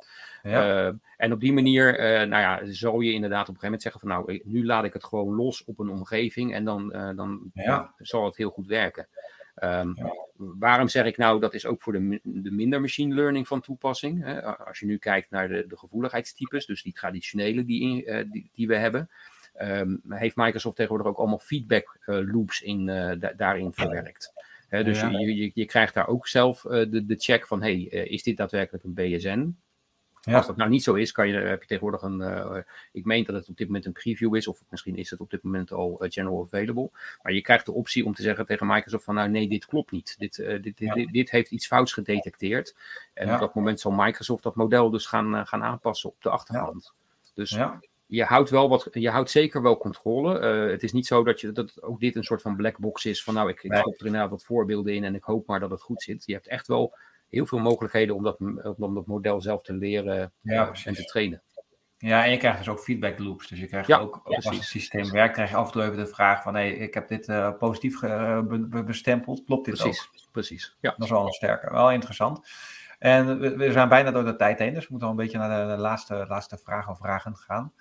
Ja. 0.43 0.87
Uh, 0.89 0.95
en 1.17 1.33
op 1.33 1.41
die 1.41 1.53
manier, 1.53 1.99
nou 2.29 2.43
ja, 2.43 2.61
zal 2.65 3.01
je 3.01 3.13
inderdaad 3.13 3.49
op 3.49 3.55
een 3.55 3.61
gegeven 3.61 3.65
moment 3.65 3.83
zeggen 3.83 4.01
van 4.01 4.09
nou, 4.09 4.41
nu 4.45 4.67
laat 4.67 4.85
ik 4.85 4.93
het 4.93 5.05
gewoon 5.05 5.35
los 5.35 5.65
op 5.65 5.79
een 5.79 5.91
omgeving 5.91 6.55
en 6.55 6.65
dan, 6.65 6.89
dan 7.17 7.53
zal 7.99 8.25
het 8.25 8.37
heel 8.37 8.51
goed 8.51 8.67
werken. 8.67 9.09
Um, 9.63 9.95
waarom 10.37 10.89
zeg 10.89 11.05
ik 11.05 11.17
nou, 11.17 11.41
dat 11.41 11.55
is 11.55 11.67
ook 11.67 11.83
voor 11.83 11.93
de, 11.93 12.21
de 12.23 12.51
minder 12.51 12.81
machine 12.81 13.15
learning 13.15 13.47
van 13.47 13.61
toepassing. 13.61 14.25
Hè? 14.25 14.43
Als 14.43 14.79
je 14.79 14.87
nu 14.87 14.99
kijkt 14.99 15.31
naar 15.31 15.49
de, 15.49 15.67
de 15.67 15.79
gevoeligheidstypes, 15.79 16.67
dus 16.67 16.83
die 16.83 16.93
traditionele 16.93 17.65
die, 17.65 18.05
die, 18.31 18.51
die 18.55 18.67
we 18.67 18.77
hebben, 18.77 19.11
um, 19.61 20.01
heeft 20.09 20.37
Microsoft 20.37 20.77
tegenwoordig 20.77 21.11
ook 21.11 21.19
allemaal 21.19 21.39
feedback 21.39 21.99
uh, 22.07 22.33
loops 22.33 22.61
in, 22.61 22.89
uh, 22.89 23.13
daarin 23.37 23.73
verwerkt. 23.73 24.33
dus 24.69 25.01
je, 25.01 25.35
je, 25.35 25.51
je, 25.55 25.65
krijgt 25.65 25.95
daar 25.95 26.09
ook 26.09 26.29
zelf 26.29 26.61
de, 26.61 27.05
de 27.07 27.17
check 27.17 27.47
van, 27.47 27.63
hey, 27.63 27.81
is 27.83 28.23
dit 28.23 28.37
daadwerkelijk 28.37 28.85
een 28.85 28.95
BSN? 28.95 29.57
Ja. 30.21 30.37
Als 30.37 30.47
dat 30.47 30.57
nou 30.57 30.71
niet 30.71 30.83
zo 30.83 30.95
is, 30.95 31.13
kan 31.13 31.29
je, 31.29 31.35
heb 31.35 31.61
je 31.61 31.67
tegenwoordig 31.67 32.03
een. 32.03 32.21
Uh, 32.21 32.57
ik 32.93 33.05
meen 33.05 33.25
dat 33.25 33.35
het 33.35 33.49
op 33.49 33.57
dit 33.57 33.67
moment 33.67 33.87
een 33.87 33.93
preview 33.93 34.37
is, 34.37 34.47
of 34.47 34.63
misschien 34.69 34.97
is 34.97 35.11
het 35.11 35.21
op 35.21 35.31
dit 35.31 35.43
moment 35.43 35.73
al 35.73 36.05
uh, 36.05 36.11
general 36.11 36.43
available. 36.43 36.91
Maar 37.23 37.33
je 37.33 37.41
krijgt 37.41 37.67
de 37.67 37.73
optie 37.73 38.05
om 38.05 38.15
te 38.15 38.23
zeggen 38.23 38.47
tegen 38.47 38.67
Microsoft: 38.67 39.05
van 39.05 39.15
nou 39.15 39.29
nee, 39.29 39.49
dit 39.49 39.67
klopt 39.67 39.91
niet. 39.91 40.15
Dit, 40.19 40.39
uh, 40.39 40.63
dit, 40.63 40.79
ja. 40.79 40.95
dit, 40.95 41.13
dit, 41.13 41.31
heeft 41.31 41.51
iets 41.51 41.67
fouts 41.67 41.93
gedetecteerd. 41.93 42.77
En 43.15 43.27
ja. 43.27 43.35
op 43.35 43.41
dat 43.41 43.55
moment 43.55 43.81
zal 43.81 43.93
Microsoft 43.93 44.43
dat 44.43 44.57
model 44.57 44.91
dus 44.91 45.07
gaan, 45.07 45.47
gaan 45.47 45.63
aanpassen 45.63 46.11
op 46.11 46.23
de 46.23 46.31
achtergrond. 46.31 46.93
Dus 47.35 47.59
je 48.11 48.25
houdt 48.25 48.51
wel 48.51 48.69
wat, 48.69 48.89
je 48.93 49.11
houdt 49.11 49.31
zeker 49.31 49.63
wel 49.63 49.79
controle. 49.79 50.41
Uh, 50.65 50.71
het 50.71 50.83
is 50.83 50.93
niet 50.93 51.07
zo 51.07 51.25
dat, 51.25 51.41
je, 51.41 51.53
dat 51.53 51.83
ook 51.83 52.01
dit 52.01 52.17
een 52.17 52.25
soort 52.25 52.43
van 52.43 52.57
black 52.57 52.79
box 52.79 53.05
is 53.05 53.23
van 53.23 53.35
nou, 53.35 53.49
ik, 53.49 53.63
ik 53.63 53.75
stop 53.75 54.01
er 54.01 54.07
inderdaad 54.07 54.31
wat 54.31 54.45
voorbeelden 54.45 54.95
in 54.95 55.05
en 55.05 55.15
ik 55.15 55.23
hoop 55.23 55.47
maar 55.47 55.61
dat 55.61 55.71
het 55.71 55.83
goed 55.83 56.03
zit. 56.03 56.27
Je 56.27 56.33
hebt 56.33 56.49
echt 56.49 56.67
wel 56.67 56.95
heel 57.31 57.47
veel 57.47 57.59
mogelijkheden 57.59 58.15
om 58.15 58.23
dat, 58.23 58.39
om 58.79 58.95
dat 58.95 59.07
model 59.07 59.41
zelf 59.41 59.63
te 59.63 59.73
leren 59.73 60.33
ja, 60.41 60.73
en 60.85 60.95
te 60.95 61.05
trainen. 61.05 61.43
Ja, 61.99 62.25
en 62.25 62.31
je 62.31 62.37
krijgt 62.37 62.59
dus 62.59 62.69
ook 62.69 62.81
feedback 62.81 63.19
loops. 63.19 63.49
Dus 63.49 63.59
je 63.59 63.67
krijgt 63.67 63.89
ja, 63.89 63.99
ook, 63.99 64.21
ook 64.25 64.35
als 64.35 64.45
het 64.45 64.65
systeem 64.65 65.11
werkt, 65.11 65.35
krijg 65.35 65.51
je 65.51 65.57
af 65.57 65.67
en 65.67 65.73
toe 65.73 65.83
even 65.83 65.97
de 65.97 66.07
vraag 66.07 66.43
van 66.43 66.55
hey, 66.55 66.73
ik 66.73 66.95
heb 66.95 67.09
dit 67.09 67.29
uh, 67.29 67.57
positief 67.59 68.01
be 68.01 68.83
bestempeld. 68.87 69.45
Klopt 69.45 69.65
dit 69.65 69.75
precies, 69.75 70.01
ook? 70.01 70.33
Precies, 70.33 70.77
ja. 70.81 70.91
Dat 70.91 71.05
is 71.05 71.11
wel 71.11 71.27
een 71.27 71.33
sterke, 71.33 71.73
wel 71.73 71.91
interessant. 71.91 72.49
En 72.99 73.39
we, 73.39 73.57
we, 73.57 73.73
zijn 73.73 73.89
bijna 73.89 74.11
door 74.11 74.25
de 74.25 74.37
tijd 74.37 74.59
heen, 74.59 74.75
dus 74.75 74.83
we 74.83 74.89
moeten 74.91 75.09
al 75.09 75.15
een 75.15 75.21
beetje 75.21 75.39
naar 75.39 75.67
de, 75.67 75.75
de 75.75 75.81
laatste, 75.81 76.25
laatste 76.29 76.59
vraag 76.59 76.89
of 76.89 76.99
vragen 76.99 77.37
gaan. 77.37 77.73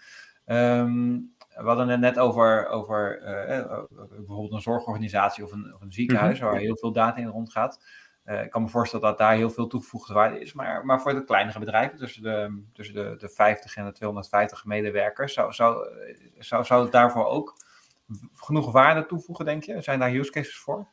Um, 0.45 1.33
we 1.55 1.65
hadden 1.65 1.87
het 1.87 1.99
net 1.99 2.19
over, 2.19 2.67
over 2.67 3.21
uh, 3.21 3.79
bijvoorbeeld 4.09 4.51
een 4.51 4.61
zorgorganisatie 4.61 5.43
of 5.43 5.51
een, 5.51 5.73
of 5.75 5.81
een 5.81 5.91
ziekenhuis, 5.91 6.39
mm 6.39 6.43
-hmm. 6.43 6.53
waar 6.53 6.61
heel 6.61 6.77
veel 6.77 6.91
data 6.91 7.17
in 7.17 7.27
rondgaat. 7.27 7.79
Uh, 8.29 8.43
ik 8.43 8.49
kan 8.49 8.61
me 8.61 8.67
voorstellen 8.67 9.05
dat 9.05 9.17
daar 9.17 9.35
heel 9.35 9.49
veel 9.49 9.67
toegevoegde 9.67 10.13
waarde 10.13 10.39
is. 10.39 10.53
Maar, 10.53 10.85
maar 10.85 11.01
voor 11.01 11.13
de 11.13 11.23
kleinere 11.23 11.59
bedrijven, 11.59 11.97
tussen 11.97 12.23
de, 12.23 12.63
tussen 12.73 12.95
de, 12.95 13.15
de 13.17 13.29
50 13.29 13.75
en 13.75 13.85
de 13.85 13.91
250 13.91 14.65
medewerkers, 14.65 15.33
zou, 15.33 15.53
zou, 15.53 15.87
zou, 16.39 16.65
zou 16.65 16.83
het 16.83 16.91
daarvoor 16.91 17.25
ook 17.25 17.55
genoeg 18.35 18.71
waarde 18.71 19.05
toevoegen, 19.05 19.45
denk 19.45 19.63
je? 19.63 19.81
Zijn 19.81 19.99
daar 19.99 20.13
use 20.13 20.31
cases 20.31 20.57
voor? 20.57 20.87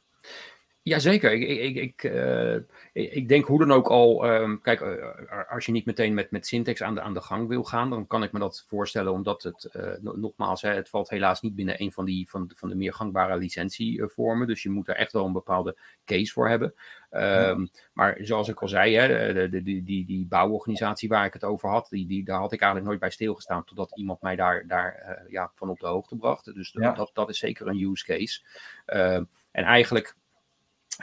Jazeker. 0.86 1.32
Ik, 1.32 1.48
ik, 1.48 1.76
ik, 1.76 2.02
uh, 2.02 2.56
ik 2.92 3.28
denk 3.28 3.44
hoe 3.44 3.58
dan 3.58 3.72
ook 3.72 3.88
al. 3.88 4.30
Um, 4.30 4.60
kijk, 4.60 4.80
uh, 4.80 5.50
als 5.50 5.66
je 5.66 5.72
niet 5.72 5.84
meteen 5.84 6.14
met, 6.14 6.30
met 6.30 6.46
Syntax 6.46 6.82
aan 6.82 6.94
de, 6.94 7.00
aan 7.00 7.14
de 7.14 7.20
gang 7.20 7.48
wil 7.48 7.64
gaan, 7.64 7.90
dan 7.90 8.06
kan 8.06 8.22
ik 8.22 8.32
me 8.32 8.38
dat 8.38 8.64
voorstellen, 8.68 9.12
omdat 9.12 9.42
het, 9.42 9.68
uh, 9.76 10.12
nogmaals, 10.14 10.62
hè, 10.62 10.70
het 10.70 10.88
valt 10.88 11.10
helaas 11.10 11.40
niet 11.40 11.54
binnen 11.54 11.82
een 11.82 11.92
van, 11.92 12.04
die, 12.04 12.30
van, 12.30 12.50
van 12.54 12.68
de 12.68 12.74
meer 12.74 12.94
gangbare 12.94 13.36
licentievormen. 13.36 14.46
Dus 14.46 14.62
je 14.62 14.70
moet 14.70 14.88
er 14.88 14.96
echt 14.96 15.12
wel 15.12 15.24
een 15.24 15.32
bepaalde 15.32 15.76
case 16.04 16.32
voor 16.32 16.48
hebben. 16.48 16.74
Um, 17.10 17.70
maar 17.92 18.16
zoals 18.20 18.48
ik 18.48 18.62
al 18.62 18.68
zei, 18.68 18.94
hè, 18.94 19.32
de, 19.32 19.48
de, 19.48 19.62
die, 19.62 19.82
die, 19.82 20.06
die 20.06 20.26
bouworganisatie 20.26 21.08
waar 21.08 21.26
ik 21.26 21.32
het 21.32 21.44
over 21.44 21.68
had, 21.68 21.86
die, 21.90 22.06
die, 22.06 22.24
daar 22.24 22.40
had 22.40 22.52
ik 22.52 22.60
eigenlijk 22.60 22.90
nooit 22.90 23.00
bij 23.00 23.10
stilgestaan, 23.10 23.64
totdat 23.64 23.96
iemand 23.96 24.20
mij 24.22 24.36
daar, 24.36 24.66
daar 24.66 25.24
ja, 25.28 25.50
van 25.54 25.68
op 25.68 25.80
de 25.80 25.86
hoogte 25.86 26.16
bracht. 26.16 26.54
Dus 26.54 26.72
ja. 26.72 26.92
dat, 26.92 27.10
dat 27.12 27.28
is 27.28 27.38
zeker 27.38 27.66
een 27.66 27.90
use 27.90 28.04
case. 28.04 28.42
Ehm, 28.84 29.24
en 29.50 29.64
eigenlijk 29.64 30.16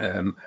Um, 0.02 0.38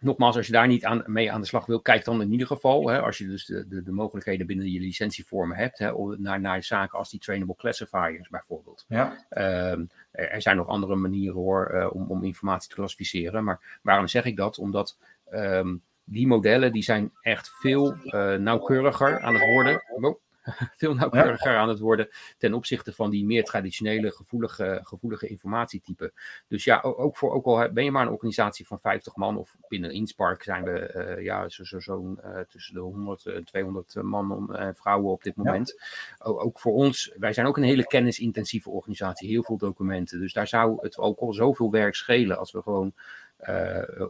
nogmaals, 0.00 0.36
als 0.36 0.46
je 0.46 0.52
daar 0.52 0.66
niet 0.66 0.84
aan, 0.84 1.02
mee 1.06 1.32
aan 1.32 1.40
de 1.40 1.46
slag 1.46 1.66
wil, 1.66 1.80
kijk 1.80 2.04
dan 2.04 2.22
in 2.22 2.32
ieder 2.32 2.46
geval, 2.46 2.88
hè, 2.88 3.00
als 3.00 3.18
je 3.18 3.26
dus 3.26 3.46
de, 3.46 3.68
de, 3.68 3.82
de, 3.82 3.92
mogelijkheden 3.92 4.46
binnen 4.46 4.72
je 4.72 4.80
licentievormen 4.80 5.56
hebt, 5.56 5.78
hè, 5.78 5.92
naar, 6.16 6.40
naar 6.40 6.62
zaken 6.62 6.98
als 6.98 7.10
die 7.10 7.20
trainable 7.20 7.56
classifiers 7.56 8.28
bijvoorbeeld. 8.28 8.84
Ja. 8.88 9.26
Um, 9.72 9.90
er, 10.10 10.30
er, 10.30 10.42
zijn 10.42 10.56
nog 10.56 10.66
andere 10.66 10.94
manieren 10.94 11.34
hoor, 11.34 11.70
uh, 11.74 11.94
om, 11.94 12.10
om 12.10 12.24
informatie 12.24 12.68
te 12.68 12.74
klassificeren, 12.74 13.44
maar 13.44 13.78
waarom 13.82 14.08
zeg 14.08 14.24
ik 14.24 14.36
dat? 14.36 14.58
Omdat 14.58 14.96
um, 15.32 15.82
die 16.04 16.26
modellen 16.26 16.72
die 16.72 16.82
zijn 16.82 17.12
echt 17.20 17.50
veel 17.60 17.96
uh, 18.04 18.34
nauwkeuriger 18.34 19.20
aan 19.20 19.34
het 19.34 19.44
worden. 19.44 19.82
Oh, 19.88 20.14
veel 20.76 20.94
nauwkeuriger 20.94 21.56
aan 21.56 21.68
het 21.68 21.78
worden 21.78 22.08
ten 22.38 22.54
opzichte 22.54 22.92
van 22.92 23.10
die 23.10 23.24
meer 23.24 23.44
traditionele 23.44 24.10
gevoelige, 24.10 24.80
gevoelige 24.82 25.26
informatietypen. 25.26 26.12
Dus 26.48 26.64
ja, 26.64 26.80
ook, 26.80 27.16
voor, 27.16 27.32
ook 27.32 27.44
al 27.44 27.72
ben 27.72 27.84
je 27.84 27.90
maar 27.90 28.06
een 28.06 28.12
organisatie 28.12 28.66
van 28.66 28.80
50 28.80 29.16
man 29.16 29.36
of 29.36 29.56
binnen 29.68 29.92
Inspark 29.92 30.42
zijn 30.42 30.64
we 30.64 31.14
uh, 31.16 31.24
ja, 31.24 31.48
zo'n 31.48 31.66
zo, 31.66 31.80
zo, 31.80 32.16
uh, 32.24 32.38
tussen 32.48 32.74
de 32.74 32.80
100 32.80 33.26
en 33.26 33.44
200 33.44 33.94
man 34.02 34.56
en 34.56 34.74
vrouwen 34.74 35.12
op 35.12 35.22
dit 35.22 35.36
moment. 35.36 35.74
Ja. 35.76 36.24
Ook, 36.24 36.44
ook, 36.44 36.58
voor 36.58 36.72
ons, 36.72 37.12
wij 37.18 37.32
zijn 37.32 37.46
ook 37.46 37.56
een 37.56 37.62
hele 37.62 37.86
kennisintensieve 37.86 38.70
organisatie, 38.70 39.28
heel 39.28 39.42
veel 39.42 39.56
documenten. 39.56 40.20
Dus 40.20 40.32
daar 40.32 40.48
zou 40.48 40.78
het 40.80 40.98
ook 40.98 41.18
al 41.18 41.32
zoveel 41.32 41.70
werk 41.70 41.94
schelen 41.94 42.38
als 42.38 42.52
we 42.52 42.62
gewoon 42.62 42.94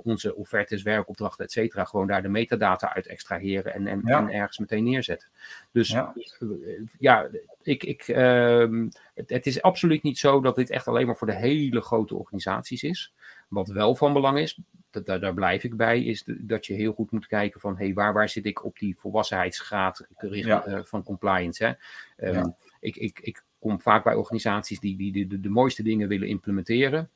onze 0.02 0.34
offertes, 0.34 0.82
werkopdrachten, 0.82 1.44
et 1.44 1.52
cetera, 1.52 1.84
gewoon 1.84 2.06
daar 2.06 2.22
de 2.22 2.28
metadata 2.28 2.94
uit 2.94 3.06
extraheren 3.06 3.74
en, 3.74 3.86
en, 3.86 4.02
ja. 4.04 4.18
en 4.18 4.30
ergens 4.30 4.58
meteen 4.58 4.84
neerzetten. 4.84 5.28
Dus 5.72 5.88
ja, 5.88 6.14
ja 6.98 7.28
ik, 7.62 7.84
ik, 7.84 8.08
uh, 8.08 8.86
het, 9.14 9.30
het, 9.30 9.46
is 9.46 9.62
absoluut 9.62 10.02
niet 10.02 10.18
zo 10.18 10.40
dat 10.40 10.56
dit 10.56 10.70
echt 10.70 10.88
alleen 10.88 11.06
maar 11.06 11.16
voor 11.16 11.26
de 11.26 11.34
hele 11.34 11.80
grote 11.80 12.14
organisaties 12.14 12.82
is. 12.82 13.12
Wat 13.48 13.68
wel 13.68 13.94
van 13.94 14.12
belang 14.12 14.38
is, 14.38 14.60
dat, 14.90 15.06
daar, 15.06 15.20
daar 15.20 15.34
blijf 15.34 15.64
ik 15.64 15.76
bij, 15.76 16.04
is 16.04 16.24
dat 16.26 16.66
je 16.66 16.74
heel 16.74 16.92
goed 16.92 17.10
moet 17.10 17.26
kijken 17.26 17.60
van 17.60 17.76
hey, 17.76 17.94
waar, 17.94 18.12
waar 18.12 18.28
zit 18.28 18.46
ik 18.46 18.64
op 18.64 18.78
die 18.78 18.96
volwassenheidsgraad 18.98 20.06
ja. 20.30 20.66
uh, 20.66 20.80
van 20.84 21.02
compliance. 21.02 21.76
Hè? 22.16 22.36
Um, 22.36 22.54
ik, 22.80 22.96
ik, 22.96 23.20
ik 23.20 23.44
kom 23.58 23.80
vaak 23.80 24.04
bij 24.04 24.14
organisaties 24.14 24.80
die, 24.80 24.96
die 24.96 25.26
de, 25.26 25.40
de 25.40 25.48
mooiste 25.48 25.82
dingen 25.82 26.08
willen 26.08 26.28
implementeren. 26.28 27.10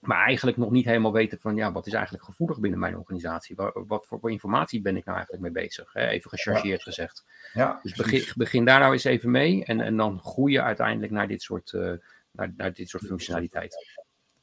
Maar 0.00 0.24
eigenlijk 0.24 0.56
nog 0.56 0.70
niet 0.70 0.84
helemaal 0.84 1.12
weten 1.12 1.40
van 1.40 1.56
ja, 1.56 1.72
wat 1.72 1.86
is 1.86 1.92
eigenlijk 1.92 2.24
gevoelig 2.24 2.60
binnen 2.60 2.80
mijn 2.80 2.96
organisatie? 2.96 3.56
Wat, 3.56 3.82
wat 3.86 4.06
voor 4.06 4.30
informatie 4.30 4.80
ben 4.80 4.96
ik 4.96 5.04
nou 5.04 5.16
eigenlijk 5.16 5.52
mee 5.54 5.64
bezig? 5.64 5.94
Even 5.94 6.30
gechargeerd 6.30 6.82
gezegd. 6.82 7.24
Ja, 7.52 7.78
dus 7.82 7.94
begin, 7.94 8.32
begin, 8.34 8.64
daar 8.64 8.80
nou 8.80 8.92
eens 8.92 9.04
even 9.04 9.30
mee 9.30 9.64
en, 9.64 9.80
en 9.80 9.96
dan 9.96 10.20
groeien 10.20 10.64
uiteindelijk 10.64 11.12
naar 11.12 11.28
dit 11.28 11.42
soort, 11.42 11.72
uh, 11.72 11.92
naar, 12.30 12.52
naar 12.56 12.72
dit 12.72 12.88
soort 12.88 13.06
functionaliteit. 13.06 13.98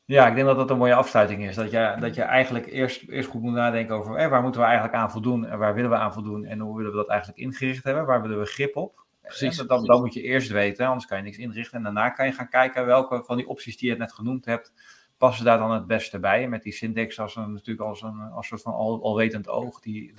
Ja, 0.05 0.27
ik 0.27 0.35
denk 0.35 0.47
dat 0.47 0.55
dat 0.55 0.69
een 0.69 0.77
mooie 0.77 0.93
afsluiting 0.93 1.47
is. 1.47 1.55
Dat 1.55 1.71
je, 1.71 1.95
dat 1.99 2.15
je 2.15 2.21
eigenlijk 2.21 2.65
eerst, 2.65 3.07
eerst 3.07 3.29
goed 3.29 3.41
moet 3.41 3.53
nadenken 3.53 3.95
over 3.95 4.29
waar 4.29 4.41
moeten 4.41 4.61
we 4.61 4.67
eigenlijk 4.67 4.97
aan 4.97 5.11
voldoen 5.11 5.45
en 5.45 5.57
waar 5.57 5.73
willen 5.73 5.89
we 5.89 5.95
aan 5.95 6.13
voldoen 6.13 6.45
en 6.45 6.59
hoe 6.59 6.77
willen 6.77 6.91
we 6.91 6.97
dat 6.97 7.09
eigenlijk 7.09 7.39
ingericht 7.39 7.83
hebben, 7.83 8.05
waar 8.05 8.21
willen 8.21 8.39
we 8.39 8.45
grip 8.45 8.75
op. 8.75 9.05
Precies. 9.21 9.57
Dat, 9.57 9.85
dat, 9.85 9.99
moet 9.99 10.13
je 10.13 10.21
eerst 10.21 10.51
weten, 10.51 10.85
anders 10.87 11.05
kan 11.05 11.17
je 11.17 11.23
niks 11.23 11.37
inrichten. 11.37 11.77
En 11.77 11.83
daarna 11.83 12.09
kan 12.09 12.25
je 12.25 12.31
gaan 12.31 12.49
kijken 12.49 12.85
welke 12.85 13.23
van 13.23 13.37
die 13.37 13.47
opties 13.47 13.77
die 13.77 13.89
je 13.89 13.97
net 13.97 14.13
genoemd 14.13 14.45
hebt, 14.45 14.73
passen 15.17 15.45
daar 15.45 15.57
dan 15.57 15.71
het 15.71 15.87
beste 15.87 16.19
bij. 16.19 16.47
Met 16.47 16.63
die 16.63 16.73
syntax 16.73 17.19
als 17.19 17.35
een, 17.35 17.53
natuurlijk 17.53 17.87
als 17.87 18.01
een 18.01 18.19
als 18.19 18.47
soort 18.47 18.61
van 18.61 18.73
al, 18.73 19.03
alwetend 19.03 19.47
oog 19.49 19.79
die, 19.79 20.13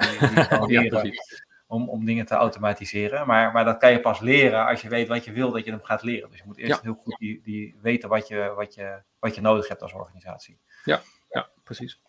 die, 0.67 1.21
om, 1.69 1.89
om 1.89 2.05
dingen 2.05 2.27
te 2.27 2.35
automatiseren. 2.35 3.27
Maar, 3.27 3.53
maar 3.53 3.65
dat 3.65 3.77
kan 3.77 3.93
je 3.93 4.01
pas 4.01 4.21
leren 4.21 4.67
als 4.67 4.83
je 4.83 4.89
weet 4.89 5.09
wat 5.09 5.25
je 5.25 5.33
wil 5.33 5.51
dat 5.51 5.65
je 5.65 5.71
hem 5.71 5.83
gaat 5.83 6.03
leren. 6.03 6.31
Dus 6.31 6.39
je 6.39 6.45
moet 6.47 6.57
eerst 6.57 6.83
heel 6.83 6.95
goed 6.95 7.17
die, 7.19 7.41
die 7.43 7.77
weten 7.83 8.09
wat 8.09 8.29
je, 8.29 8.53
wat, 8.57 8.75
je, 8.75 9.03
wat 9.19 9.35
je 9.35 9.41
nodig 9.41 9.69
hebt 9.69 9.83
als 9.83 9.93
organisatie. 9.93 10.59
Ja, 10.85 11.01
ja 11.29 11.49
precies. 11.65 12.01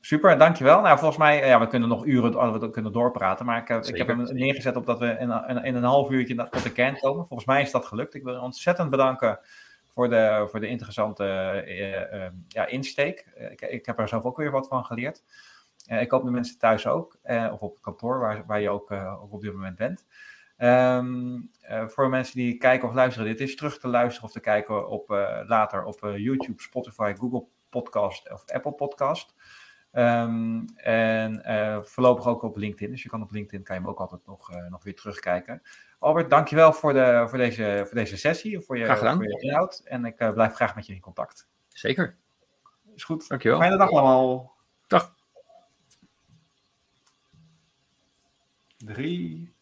Super, 0.00 0.38
dankjewel. 0.38 0.80
Nou, 0.80 0.98
volgens 0.98 1.18
mij, 1.18 1.46
ja, 1.46 1.60
we 1.60 1.66
kunnen 1.66 1.88
nog 1.88 2.06
uren 2.06 2.60
we 2.60 2.70
kunnen 2.70 2.92
doorpraten, 2.92 3.46
maar 3.46 3.70
ik, 3.70 3.86
ik 3.86 3.96
heb 3.96 4.06
hem 4.06 4.22
neergezet 4.22 4.76
op 4.76 4.86
dat 4.86 4.98
we 4.98 5.06
in, 5.06 5.30
in, 5.46 5.64
in 5.64 5.74
een 5.74 5.82
half 5.82 6.10
uurtje 6.10 6.48
tot 6.50 6.62
de 6.62 6.72
kern 6.72 6.98
komen. 6.98 7.26
Volgens 7.26 7.48
mij 7.48 7.62
is 7.62 7.70
dat 7.70 7.86
gelukt. 7.86 8.14
Ik 8.14 8.22
wil 8.22 8.32
je 8.32 8.40
ontzettend 8.40 8.90
bedanken 8.90 9.38
voor 9.98 10.08
de, 10.08 10.46
voor 10.50 10.60
de 10.60 10.68
interessante 10.68 11.24
uh, 11.66 12.20
uh, 12.20 12.28
ja, 12.48 12.66
insteek. 12.66 13.26
Ik, 13.50 13.60
ik, 13.60 13.86
heb 13.86 13.98
er 13.98 14.08
zelf 14.08 14.24
ook 14.24 14.36
weer 14.36 14.50
wat 14.50 14.68
van 14.68 14.84
geleerd. 14.84 15.24
Uh, 15.90 16.00
ik 16.00 16.10
hoop 16.10 16.24
de 16.24 16.30
mensen 16.30 16.58
thuis 16.58 16.86
ook, 16.86 17.18
of 17.52 17.60
op 17.60 17.72
het 17.72 17.80
kantoor 17.80 18.18
waar, 18.18 18.46
waar 18.46 18.60
je 18.60 18.70
ook, 18.70 18.90
op 19.30 19.40
dit 19.40 19.52
moment 19.52 19.76
bent. 19.76 20.06
Um, 20.58 21.50
voor 21.86 22.08
mensen 22.08 22.36
die 22.36 22.56
kijken 22.56 22.88
of 22.88 22.94
luisteren, 22.94 23.28
dit 23.28 23.40
is 23.40 23.56
terug 23.56 23.78
te 23.78 23.88
luisteren 23.88 24.28
of 24.28 24.32
te 24.32 24.40
kijken 24.40 24.88
op, 24.88 25.08
later 25.46 25.84
op 25.84 26.00
YouTube, 26.00 26.62
Spotify, 26.62 27.14
Google 27.18 27.44
Podcast 27.70 28.32
of 28.32 28.50
Apple 28.50 28.72
Podcast. 28.72 29.34
Um, 29.98 30.64
en 30.76 31.42
voorlopig 31.84 32.26
ook 32.26 32.42
op 32.42 32.56
LinkedIn. 32.56 32.90
Dus 32.90 33.02
je 33.02 33.08
kan 33.08 33.22
op 33.22 33.30
LinkedIn 33.30 33.62
kan 33.64 33.76
je 33.76 33.80
hem 33.80 33.90
ook 33.90 33.98
altijd 33.98 34.26
nog, 34.26 34.50
nog 34.70 34.84
weer 34.84 34.96
terugkijken. 34.96 35.62
Albert, 35.98 36.30
dankjewel 36.30 36.72
voor, 36.72 36.92
de, 36.92 37.24
voor, 37.28 37.38
deze, 37.38 37.82
voor 37.86 37.94
deze 37.96 38.16
sessie, 38.16 38.60
voor 38.60 38.78
je, 38.78 38.96
voor 38.96 39.22
je 39.22 39.40
inhoud. 39.40 39.82
En 39.84 40.04
ik 40.04 40.20
uh, 40.20 40.32
blijf 40.32 40.54
graag 40.54 40.74
met 40.74 40.86
je 40.86 40.94
in 40.94 41.00
contact. 41.00 41.48
Zeker. 41.68 42.16
Is 42.94 43.04
goed. 43.04 43.28
Dankjewel. 43.28 43.58
Fijne 43.58 43.76
dag 43.76 43.90
allemaal. 43.90 44.56
Dag. 44.86 45.14
Drie. 48.76 49.56